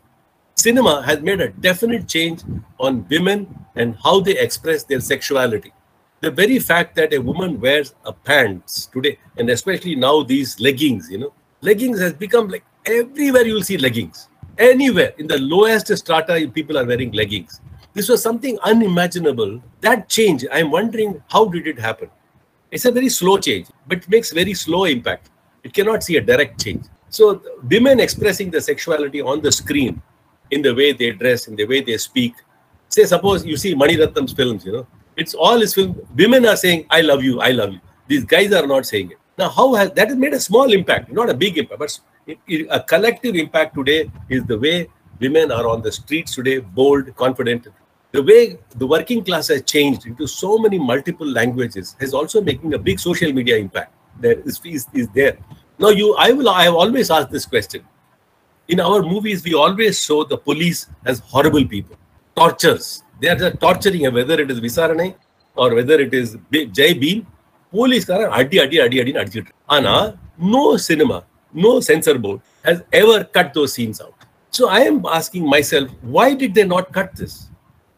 Cinema 0.60 1.02
has 1.02 1.20
made 1.22 1.40
a 1.40 1.48
definite 1.48 2.06
change 2.06 2.42
on 2.78 3.06
women 3.08 3.46
and 3.76 3.96
how 4.04 4.20
they 4.20 4.38
express 4.38 4.84
their 4.84 5.00
sexuality. 5.00 5.72
The 6.20 6.30
very 6.30 6.58
fact 6.58 6.96
that 6.96 7.14
a 7.14 7.18
woman 7.18 7.58
wears 7.58 7.94
a 8.04 8.12
pants 8.12 8.84
today, 8.84 9.18
and 9.38 9.48
especially 9.48 9.94
now 9.94 10.22
these 10.22 10.60
leggings, 10.60 11.10
you 11.10 11.16
know, 11.16 11.32
leggings 11.62 11.98
has 11.98 12.12
become 12.12 12.48
like 12.48 12.64
everywhere 12.84 13.46
you'll 13.46 13.62
see 13.62 13.78
leggings. 13.78 14.28
Anywhere 14.58 15.14
in 15.16 15.26
the 15.26 15.38
lowest 15.38 15.96
strata, 15.96 16.46
people 16.52 16.76
are 16.76 16.84
wearing 16.84 17.12
leggings. 17.12 17.62
This 17.94 18.10
was 18.10 18.22
something 18.22 18.58
unimaginable. 18.62 19.62
That 19.80 20.10
change, 20.10 20.44
I'm 20.52 20.70
wondering 20.70 21.22
how 21.28 21.46
did 21.46 21.66
it 21.68 21.78
happen? 21.78 22.10
It's 22.70 22.84
a 22.84 22.92
very 22.92 23.08
slow 23.08 23.38
change, 23.38 23.68
but 23.88 23.98
it 23.98 24.10
makes 24.10 24.30
very 24.30 24.52
slow 24.52 24.84
impact. 24.84 25.30
It 25.64 25.72
cannot 25.72 26.04
see 26.04 26.18
a 26.18 26.20
direct 26.20 26.62
change. 26.62 26.84
So 27.08 27.42
women 27.70 27.98
expressing 27.98 28.50
the 28.50 28.60
sexuality 28.60 29.22
on 29.22 29.40
the 29.40 29.50
screen 29.50 30.02
in 30.50 30.62
the 30.62 30.74
way 30.74 30.92
they 30.92 31.12
dress, 31.12 31.48
in 31.48 31.56
the 31.56 31.64
way 31.64 31.80
they 31.80 31.96
speak. 31.96 32.34
Say, 32.88 33.04
suppose 33.04 33.44
you 33.44 33.56
see 33.56 33.74
Mani 33.74 33.96
Ratnam's 33.96 34.32
films, 34.32 34.64
you 34.64 34.72
know, 34.72 34.86
it's 35.16 35.34
all 35.34 35.60
his 35.60 35.74
film. 35.74 36.00
Women 36.16 36.46
are 36.46 36.56
saying, 36.56 36.86
I 36.90 37.02
love 37.02 37.22
you, 37.22 37.40
I 37.40 37.50
love 37.50 37.72
you. 37.72 37.80
These 38.08 38.24
guys 38.24 38.52
are 38.52 38.66
not 38.66 38.86
saying 38.86 39.12
it. 39.12 39.18
Now, 39.38 39.48
how 39.48 39.74
has 39.74 39.90
that 39.92 40.08
has 40.08 40.16
made 40.16 40.34
a 40.34 40.40
small 40.40 40.72
impact, 40.72 41.12
not 41.12 41.30
a 41.30 41.34
big 41.34 41.56
impact, 41.56 41.78
but 41.78 42.00
a 42.70 42.80
collective 42.80 43.36
impact 43.36 43.74
today 43.74 44.10
is 44.28 44.44
the 44.44 44.58
way 44.58 44.88
women 45.20 45.52
are 45.52 45.66
on 45.68 45.82
the 45.82 45.92
streets 45.92 46.34
today, 46.34 46.58
bold, 46.58 47.14
confident. 47.16 47.68
The 48.12 48.22
way 48.22 48.58
the 48.76 48.86
working 48.86 49.24
class 49.24 49.48
has 49.48 49.62
changed 49.62 50.06
into 50.06 50.26
so 50.26 50.58
many 50.58 50.78
multiple 50.78 51.26
languages 51.26 51.96
is 52.00 52.12
also 52.12 52.40
making 52.40 52.74
a 52.74 52.78
big 52.78 52.98
social 52.98 53.32
media 53.32 53.56
impact. 53.56 53.94
There 54.18 54.40
is, 54.40 54.60
is, 54.64 54.86
is 54.92 55.08
there. 55.14 55.38
Now, 55.78 55.88
you, 55.90 56.14
I 56.16 56.32
will, 56.32 56.48
I 56.48 56.64
have 56.64 56.74
always 56.74 57.10
asked 57.10 57.30
this 57.30 57.46
question. 57.46 57.84
In 58.70 58.80
our 58.80 59.02
movies, 59.04 59.42
we 59.42 59.54
always 59.56 59.94
show 60.00 60.24
the 60.24 60.38
police 60.40 60.80
as 61.04 61.18
horrible 61.26 61.66
people, 61.66 61.96
tortures. 62.36 62.86
They 63.20 63.28
are 63.28 63.50
torturing 63.58 64.02
him, 64.02 64.14
whether 64.14 64.40
it 64.40 64.50
is 64.50 64.60
Visarane 64.60 65.08
or 65.56 65.74
whether 65.74 65.98
it 66.00 66.14
is 66.14 66.28
Jai 66.72 66.92
Beam. 66.94 67.20
போலீஸ்காரன் 67.72 68.32
அடி 68.36 68.56
அடி 68.62 68.76
அடி 68.84 68.96
அடின்னு 69.00 69.20
அடிச்சுட்டு 69.20 69.52
ஆனா 69.74 69.92
no 70.52 70.62
cinema 70.86 71.18
no 71.54 71.70
censor 71.88 72.18
board 72.24 72.40
has 72.68 72.80
ever 73.00 73.22
cut 73.36 73.52
those 73.58 73.62
scenes 73.74 74.00
out 74.04 74.24
so 74.52 74.62
I 74.78 74.80
am 74.88 74.98
asking 75.18 75.46
myself 75.70 75.92
why 76.16 76.26
did 76.40 76.56
they 76.58 76.64
not 76.72 76.88
cut 76.96 77.12
this 77.20 77.36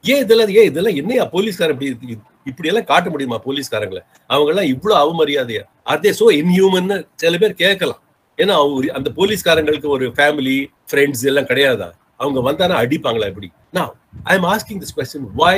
ஏன் 0.04 0.20
இதெல்லாம் 0.24 0.52
ஏன் 0.58 0.68
இதெல்லாம் 0.70 0.98
என்னையா 1.02 1.24
போலீஸ்காரன் 1.34 1.76
இப்படி 1.92 2.16
இப்படி 2.50 2.70
எல்லாம் 2.72 2.88
காட்ட 2.92 3.08
முடியுமா 3.14 3.38
போலீஸ்காரங்களை 3.46 4.02
அவங்க 4.30 4.50
எல்லாம் 4.54 4.68
இவ்வளவு 4.74 4.98
அவமரியாதையா 5.04 5.64
அதே 5.94 6.12
சோ 6.20 6.28
இன்ஹியூமன் 6.40 6.92
சில 7.22 7.38
பேர் 7.44 7.56
கேட்கலாம் 7.64 8.00
ஏன்னா 8.41 8.55
அவங்க 8.61 8.93
அந்த 8.99 9.09
போலீஸ்காரங்களுக்கு 9.19 9.89
ஒரு 9.95 10.07
ஃபேமிலி 10.17 10.57
ஃப்ரெண்ட்ஸ் 10.91 11.23
எல்லாம் 11.31 11.49
கிடையாதா 11.51 11.89
அவங்க 12.23 12.39
வந்தானா 12.49 12.75
அடிப்பாங்களா 12.83 13.29
எப்படி 13.31 13.49
நான் 13.77 13.93
I 14.31 14.35
am 14.39 14.49
asking 14.53 14.81
this 14.83 14.95
question 14.99 15.29
why 15.43 15.55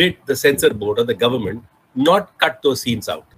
did 0.00 0.18
the 0.30 0.36
censor 0.44 0.74
board 0.82 1.00
or 1.02 1.08
the 1.12 1.16
government 1.24 1.62
not 1.96 2.28
cut 2.44 2.58
those 2.66 2.82
scenes 2.86 3.10
out 3.14 3.32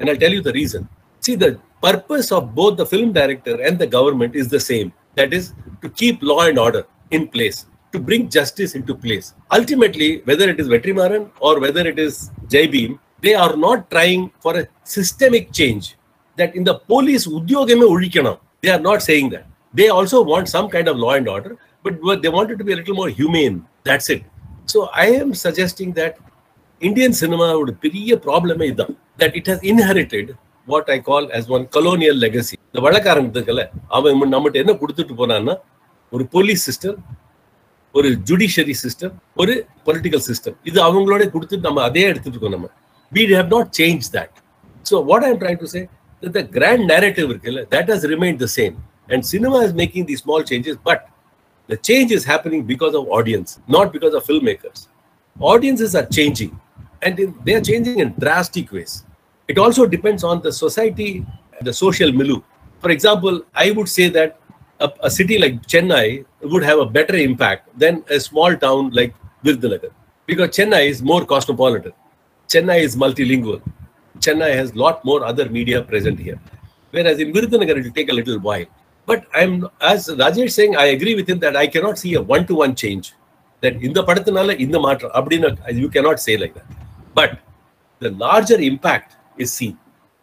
and 0.00 0.10
I 0.14 0.16
tell 0.24 0.36
you 0.38 0.44
the 0.50 0.54
reason 0.60 0.86
see 1.22 1.34
the 1.44 1.48
purpose 1.80 2.32
of 2.32 2.54
both 2.54 2.76
the 2.76 2.86
film 2.86 3.12
director 3.12 3.54
and 3.60 3.78
the 3.78 3.86
government 3.86 4.34
is 4.34 4.48
the 4.48 4.60
same 4.60 4.88
that 5.14 5.32
is 5.32 5.44
to 5.82 5.88
keep 5.90 6.22
law 6.22 6.40
and 6.48 6.58
order 6.58 6.84
in 7.10 7.22
place 7.28 7.58
to 7.92 7.98
bring 7.98 8.22
justice 8.28 8.72
into 8.74 8.94
place 8.94 9.26
ultimately 9.50 10.08
whether 10.24 10.46
it 10.52 10.58
is 10.62 10.68
vetrimaran 10.68 11.24
or 11.38 11.52
whether 11.60 11.84
it 11.86 11.98
is 11.98 12.14
jai 12.54 12.64
beam 12.66 12.92
they 13.22 13.34
are 13.34 13.54
not 13.56 13.90
trying 13.90 14.24
for 14.40 14.54
a 14.56 14.64
systemic 14.96 15.46
change 15.52 15.86
That 16.41 16.51
in 16.59 16.65
the 16.69 16.75
police 16.91 17.25
udyogame 17.37 17.85
ulikanam 17.95 18.37
they 18.63 18.71
are 18.75 18.83
not 18.89 18.99
saying 19.09 19.29
that 19.35 19.45
they 19.73 19.87
also 19.97 20.19
want 20.31 20.47
some 20.55 20.67
kind 20.75 20.87
of 20.91 20.97
law 21.03 21.13
and 21.19 21.29
order 21.35 21.53
but 21.85 22.21
they 22.23 22.31
want 22.37 22.51
it 22.53 22.57
to 22.61 22.67
be 22.69 22.73
a 22.77 22.79
little 22.81 22.97
more 23.01 23.11
humane 23.21 23.57
that's 23.89 24.09
it 24.15 24.23
so 24.73 24.79
i 25.05 25.09
am 25.21 25.31
suggesting 25.45 25.91
that 26.01 26.13
indian 26.81 27.13
cinema 27.21 27.49
would 27.59 27.73
be 27.87 28.03
a 28.17 28.21
problem 28.29 28.57
that 29.21 29.31
it 29.41 29.47
has 29.53 29.59
inherited 29.73 30.29
what 30.67 30.89
I 30.95 30.97
call 31.07 31.27
as 31.37 31.45
one 31.55 31.63
colonial 31.75 32.15
legacy 32.23 32.55
இந்த 32.67 32.79
வழக்காரங்கத்துக்கல 32.85 33.61
அவன் 33.97 34.19
நம்மகிட்ட 34.33 34.57
என்ன 34.63 34.73
கொடுத்துட்டு 34.81 35.13
போனான்னா 35.21 35.55
ஒரு 36.11 36.23
police 36.35 36.63
system 36.67 36.97
ஒரு 37.95 38.09
judiciary 38.29 38.75
system 38.83 39.15
ஒரு 39.41 39.53
பொலிட்டிக்கல் 39.87 40.23
சிஸ்டம் 40.29 40.55
இது 40.69 40.77
அவங்களோட 40.87 41.23
கொடுத்துட்டு 41.35 41.67
நம்ம 41.69 41.83
அதே 41.89 42.03
எடுத்துட்டு 42.11 42.37
இருக்கோம் 42.37 42.55
நம்ம 42.57 42.69
we 43.11 43.23
have 43.37 43.49
not 43.49 43.65
changed 43.79 44.09
that 44.17 44.31
so 44.89 44.95
what 45.09 45.21
i'm 45.27 45.39
trying 45.41 45.59
to 45.63 45.69
say 45.73 45.81
that 45.83 46.00
the 46.21 46.43
grand 46.43 46.87
narrative 46.87 47.41
that 47.69 47.89
has 47.89 48.05
remained 48.05 48.39
the 48.39 48.47
same. 48.47 48.83
And 49.09 49.25
cinema 49.25 49.57
is 49.59 49.73
making 49.73 50.05
these 50.05 50.21
small 50.21 50.43
changes, 50.43 50.77
but 50.83 51.09
the 51.67 51.77
change 51.77 52.11
is 52.11 52.23
happening 52.23 52.63
because 52.63 52.95
of 52.95 53.07
audience, 53.07 53.59
not 53.67 53.91
because 53.91 54.13
of 54.13 54.23
filmmakers. 54.23 54.87
Audiences 55.39 55.95
are 55.95 56.05
changing, 56.05 56.59
and 57.01 57.35
they 57.43 57.53
are 57.55 57.61
changing 57.61 57.99
in 57.99 58.13
drastic 58.19 58.71
ways. 58.71 59.03
It 59.47 59.57
also 59.57 59.85
depends 59.85 60.23
on 60.23 60.41
the 60.41 60.51
society, 60.51 61.25
the 61.61 61.73
social 61.73 62.11
milieu. 62.11 62.41
For 62.79 62.91
example, 62.91 63.43
I 63.53 63.71
would 63.71 63.89
say 63.89 64.09
that 64.09 64.39
a, 64.79 64.91
a 65.01 65.11
city 65.11 65.37
like 65.37 65.61
Chennai 65.63 66.25
would 66.41 66.63
have 66.63 66.79
a 66.79 66.85
better 66.85 67.15
impact 67.15 67.67
than 67.77 68.03
a 68.09 68.19
small 68.19 68.55
town 68.55 68.91
like 68.91 69.13
Virudhunagar, 69.43 69.91
because 70.25 70.49
Chennai 70.49 70.87
is 70.87 71.01
more 71.01 71.25
cosmopolitan. 71.25 71.93
Chennai 72.47 72.79
is 72.79 72.95
multilingual. 72.95 73.61
Chennai 74.21 74.53
has 74.55 74.75
lot 74.75 75.03
more 75.03 75.25
other 75.25 75.49
media 75.49 75.81
present 75.81 76.19
here. 76.19 76.39
Whereas 76.91 77.19
in 77.19 77.33
Virudhunagar, 77.33 77.77
it 77.77 77.83
will 77.85 77.91
take 77.91 78.09
a 78.09 78.13
little 78.13 78.39
while. 78.39 78.65
But 79.05 79.25
I'm, 79.33 79.67
as 79.79 80.07
Rajesh 80.07 80.51
saying, 80.51 80.75
I 80.77 80.85
agree 80.97 81.15
with 81.15 81.27
him 81.27 81.39
that 81.39 81.55
I 81.55 81.67
cannot 81.67 81.97
see 81.97 82.13
a 82.13 82.21
one 82.21 82.45
to 82.47 82.55
one 82.55 82.75
change. 82.75 83.13
That 83.61 83.75
in 83.75 83.93
the 83.93 84.03
Padathanala, 84.03 84.57
in 84.57 84.71
the 84.71 84.79
Matra, 84.79 85.11
Abdina, 85.13 85.75
you 85.75 85.89
cannot 85.89 86.19
say 86.19 86.37
like 86.37 86.53
that. 86.53 86.65
But 87.13 87.39
the 87.99 88.11
larger 88.11 88.59
impact 88.59 89.15
is 89.37 89.51
seen. 89.53 89.77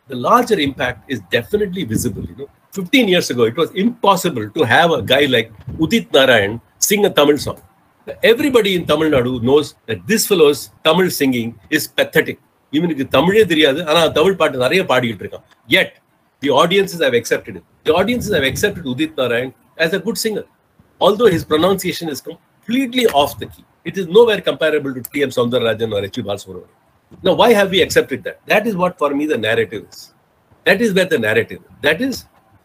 The 0.09 0.17
larger 0.17 0.59
impact 0.59 1.11
is 1.11 1.21
definitely 1.31 1.85
visible. 1.85 2.25
You 2.25 2.37
know, 2.37 2.49
15 2.73 3.09
years 3.09 3.31
ago, 3.31 3.45
it 3.45 3.57
was 3.57 3.71
impossible 3.73 4.51
to 4.51 4.63
have 4.65 4.91
a 4.91 5.03
guy 5.03 5.27
like 5.27 5.53
Udit 5.79 6.13
Narayan 6.13 6.61
sing 6.79 7.05
a 7.05 7.11
Tamil 7.11 7.39
song. 7.39 7.61
Everybody 8.23 8.75
in 8.75 8.87
Tamil 8.87 9.11
Nadu 9.11 9.43
knows 9.43 9.75
that 9.87 10.07
this 10.07 10.27
fellow's 10.27 10.71
Tamil 10.83 11.11
singing 11.11 11.59
is 11.71 11.87
pathetic. 11.87 12.41
இவனுக்கு 12.73 13.05
தமிழே 13.17 13.45
தெரியாது 13.53 13.81
ஆனா 13.91 14.01
தமிழ் 14.19 14.39
பாட்டு 14.41 14.65
நிறைய 14.65 14.83
பாடிக்கிட்டு 14.91 15.25
இருக்கான் 15.25 15.45
yet 15.81 15.95
the 16.43 16.51
audiences 16.63 17.05
have 17.09 17.17
accepted 17.21 17.61
the 17.87 17.95
audiences 18.01 18.37
have 18.39 18.49
accepted 18.51 18.89
Udit 18.95 19.17
Narayan 19.23 19.53
as 19.87 19.97
a 19.99 20.03
good 20.09 20.21
singer 20.25 20.49
although 21.01 21.29
his 21.37 21.49
pronunciation 21.53 22.13
is 22.15 22.25
completely 22.29 23.07
off 23.23 23.37
the 23.43 23.49
key 23.55 23.63
it 23.87 24.01
is 24.03 24.11
nowhere 24.33 24.45
comparable 24.51 24.95
to 24.99 25.05
T 25.17 25.23
M 25.29 25.35
Soundararajan 25.39 25.95
R 25.99 26.07
H 26.11 26.21
Balasubramaniam 26.29 26.75
Now, 27.23 27.35
why 27.35 27.53
have 27.53 27.71
we 27.71 27.81
accepted 27.81 28.23
that? 28.25 28.47
That 28.47 28.67
is 28.67 28.77
what 28.77 28.99
for 28.99 29.11
me 29.11 29.27
the 29.27 29.39
narrative 29.39 29.87
is. 29.91 30.13
That 30.67 30.81
is 30.81 30.93
where 30.93 31.07
the 31.07 31.19
narrative 31.19 31.61
is. 31.61 31.77
That 31.81 32.01
is, 32.01 32.15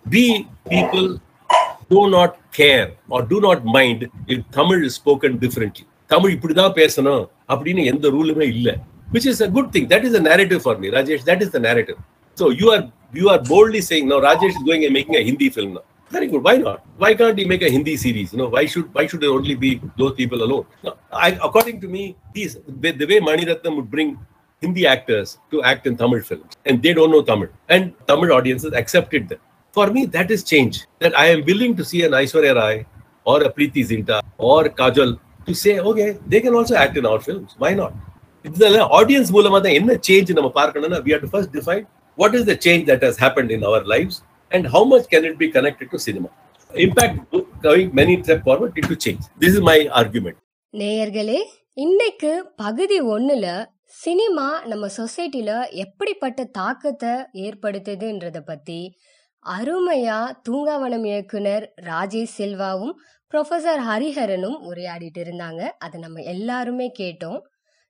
we 0.05 0.23
people 0.67 1.05
do 1.89 2.09
not 2.09 2.37
care 2.51 2.91
or 3.09 3.21
do 3.23 3.39
not 3.39 3.63
mind 3.67 3.99
if 4.27 4.39
Tamil 4.51 4.83
is 4.83 4.95
spoken 4.95 5.37
differently. 5.37 5.85
Tamil 6.09 6.33
இப்படிதான் 6.33 6.75
பேசணும் 6.75 7.21
அப்படின்னு 7.49 7.83
எந்த 7.85 8.07
ரூலுமே 8.09 8.45
இல்லை 8.53 8.73
which 9.13 9.25
is 9.31 9.41
a 9.41 9.47
good 9.47 9.71
thing. 9.71 9.87
That 9.87 10.03
is 10.09 10.13
a 10.19 10.19
narrative 10.19 10.61
for 10.67 10.77
me, 10.77 10.91
Rajesh. 10.97 11.23
That 11.31 11.41
is 11.41 11.51
the 11.55 11.59
narrative. 11.59 11.97
So 12.35 12.49
you 12.49 12.71
are 12.75 12.83
you 13.13 13.29
are 13.29 13.39
boldly 13.39 13.81
saying 13.81 14.07
now 14.07 14.19
Rajesh 14.27 14.55
is 14.59 14.63
going 14.69 14.85
and 14.85 14.93
making 14.93 15.15
a 15.15 15.23
Hindi 15.29 15.49
film 15.49 15.73
now. 15.75 15.83
Very 16.09 16.27
good. 16.27 16.43
Why 16.43 16.57
not? 16.57 16.85
Why 16.97 17.13
can't 17.19 17.37
he 17.37 17.45
make 17.45 17.61
a 17.61 17.69
Hindi 17.69 17.95
series? 17.97 18.33
You 18.33 18.39
know, 18.39 18.49
why 18.55 18.65
should 18.65 18.93
why 18.93 19.07
should 19.07 19.21
there 19.21 19.35
only 19.39 19.55
be 19.55 19.71
those 19.97 20.13
people 20.21 20.43
alone? 20.43 20.65
No, 20.83 20.95
I, 21.11 21.29
according 21.49 21.81
to 21.81 21.87
me, 21.87 22.15
these 22.33 22.57
the, 22.67 22.91
the 22.91 23.07
way 23.13 23.19
Mani 23.19 23.45
Ratnam 23.45 23.75
would 23.77 23.89
bring 23.89 24.19
Hindi 24.61 24.87
actors 24.87 25.37
to 25.51 25.63
act 25.63 25.87
in 25.87 25.97
Tamil 25.97 26.21
films, 26.21 26.57
and 26.65 26.81
they 26.81 26.93
don't 26.93 27.11
know 27.11 27.21
Tamil, 27.31 27.49
and 27.69 27.93
Tamil 28.07 28.33
audiences 28.39 28.73
accepted 28.83 29.29
them. 29.29 29.39
For 29.71 29.87
me, 29.91 30.05
that 30.17 30.29
is 30.29 30.43
change. 30.43 30.85
That 30.99 31.17
I 31.17 31.27
am 31.35 31.45
willing 31.45 31.75
to 31.77 31.85
see 31.91 32.03
an 32.03 32.11
Aishwarya 32.11 32.55
Rai 32.55 32.85
or 33.25 33.43
a 33.43 33.51
Preeti 33.51 33.85
Zinta 33.91 34.21
or 34.37 34.65
Kajal 34.65 35.19
to 35.45 35.53
say, 35.53 35.79
okay, 35.79 36.17
they 36.27 36.41
can 36.41 36.53
also 36.53 36.75
act 36.75 36.97
in 36.97 37.05
our 37.05 37.19
films. 37.19 37.55
Why 37.57 37.73
not? 37.73 37.93
இதுல 38.45 38.79
audience 38.99 39.31
மூலமா 39.35 39.59
தான் 39.65 39.77
என்ன 39.79 39.97
change 40.07 40.31
நம்ம 40.37 40.51
பார்க்கணும்னா 40.59 40.99
we 41.05 41.13
to 41.17 41.29
first 41.33 41.57
first 41.67 41.85
what 42.17 42.35
is 42.39 42.47
the 42.51 42.55
change 42.65 42.83
that 42.89 43.03
has 43.07 43.19
has 43.23 43.51
in 43.55 43.63
our 43.63 43.85
lifes 43.85 44.19
and 44.51 44.65
how 44.75 44.87
much 44.93 45.07
can 45.13 45.25
can 45.25 45.33
it 45.33 45.39
be 45.43 45.49
connected 45.49 45.87
cinema 45.97 45.99
cinema. 46.07 46.29
Giving 47.65 47.91
many 47.99 48.15
step 48.21 48.43
forward 48.47 48.77
it 48.81 48.89
to 48.91 48.97
change 49.05 49.23
this 49.39 49.55
is 49.57 49.65
my 49.69 49.77
argument 50.01 50.39
நேயர்களே 50.73 51.39
இன்னைக்கு 51.73 52.31
பகுதி 52.55 53.01
ஒன்னுல 53.15 53.47
cinema 54.03 54.47
நம்ம 54.65 54.85
சொசைட்டில 54.97 55.51
எப்படிப்பட்ட 55.83 56.43
தாக்கத்தை 56.59 57.13
ஏற்படுத்துதுன்றத 57.45 58.39
பத்தி 58.45 58.79
அருமையா 59.45 60.19
தூங்காவனம் 60.49 61.05
இயக்குனர் 61.05 61.65
ராஜேஷ் 61.85 62.35
செல்வாவும் 62.37 62.93
ப்ரொஃபசர் 63.33 63.81
ஹரிஹரனும் 63.89 64.57
உரையாடிட்டு 64.69 65.21
இருந்தாங்க. 65.23 65.61
அதை 65.77 66.01
நம்ம 66.01 66.21
எல்லாருமே 66.21 66.91
கேட்டோம். 66.99 67.39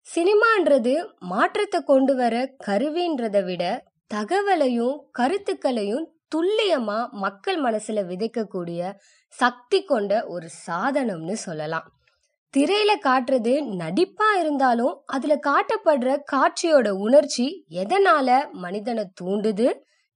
சினிமான்றது 0.07 0.93
மாற்றத்தை 1.19 1.79
கொண்டு 1.83 2.15
வர 2.15 2.35
கருவின்றதை 2.67 3.41
விட 3.43 3.63
தகவலையும் 4.13 4.97
கருத்துக்களையும் 5.11 6.05
துல்லியமா 6.35 7.09
மக்கள் 7.09 7.59
மனசுல 7.61 8.03
விதைக்கக்கூடிய 8.05 8.81
சக்தி 9.33 9.79
கொண்ட 9.83 10.11
ஒரு 10.25 10.47
சாதனம்னு 10.67 11.33
சொல்லலாம். 11.33 11.87
திரையில 12.53 12.91
காட்டுறது 13.03 13.53
நடிப்பா 13.79 14.29
இருந்தாலும் 14.39 14.95
அதுல 15.05 15.39
காட்டப்படுற 15.47 16.17
காட்சியோட 16.31 16.89
உணர்ச்சி 16.89 17.45
எதனால 17.75 18.27
மனிதனை 18.51 19.05
தூண்டுது? 19.21 19.67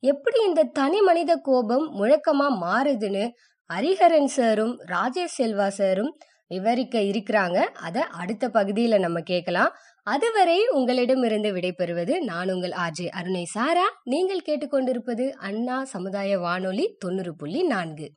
எப்படி 0.04 0.40
இந்த 0.46 0.64
தனி 0.64 1.00
மனித 1.02 1.36
கோபம் 1.38 1.88
முழக்கமா 2.00 2.50
மாறுதுன்னு 2.62 3.26
ஹரிஹரன் 3.70 4.32
சாரும் 4.36 4.76
ராஜேஷ் 4.86 5.38
செல்வா 5.38 5.68
சாரும் 5.68 6.12
விவரிக்க 6.48 7.00
இருக்கிறாங்க. 7.00 7.58
அதை 7.58 8.02
அடுத்த 8.02 8.48
பகுதியில 8.48 9.00
நம்ம 9.00 9.22
கேட்கலாம். 9.22 9.72
அதுவரை 10.04 10.68
உங்களிடமிருந்து 10.68 11.56
விடைபெறுவது 11.56 12.20
நான் 12.20 12.52
உங்கள் 12.52 12.72
ஆர்ஜே 12.72 13.08
அருணை 13.08 13.44
சாரா. 13.44 13.86
நீங்கள் 14.04 14.46
கேட்டுக்கொண்டிருப்பது 14.46 15.30
அண்ணா 15.30 15.84
சமுதாய 15.84 16.40
வானொலி 16.40 16.96
தொண்ணூறு 17.00 17.36
புள்ளி 17.36 17.64
நான்கு. 17.64 18.12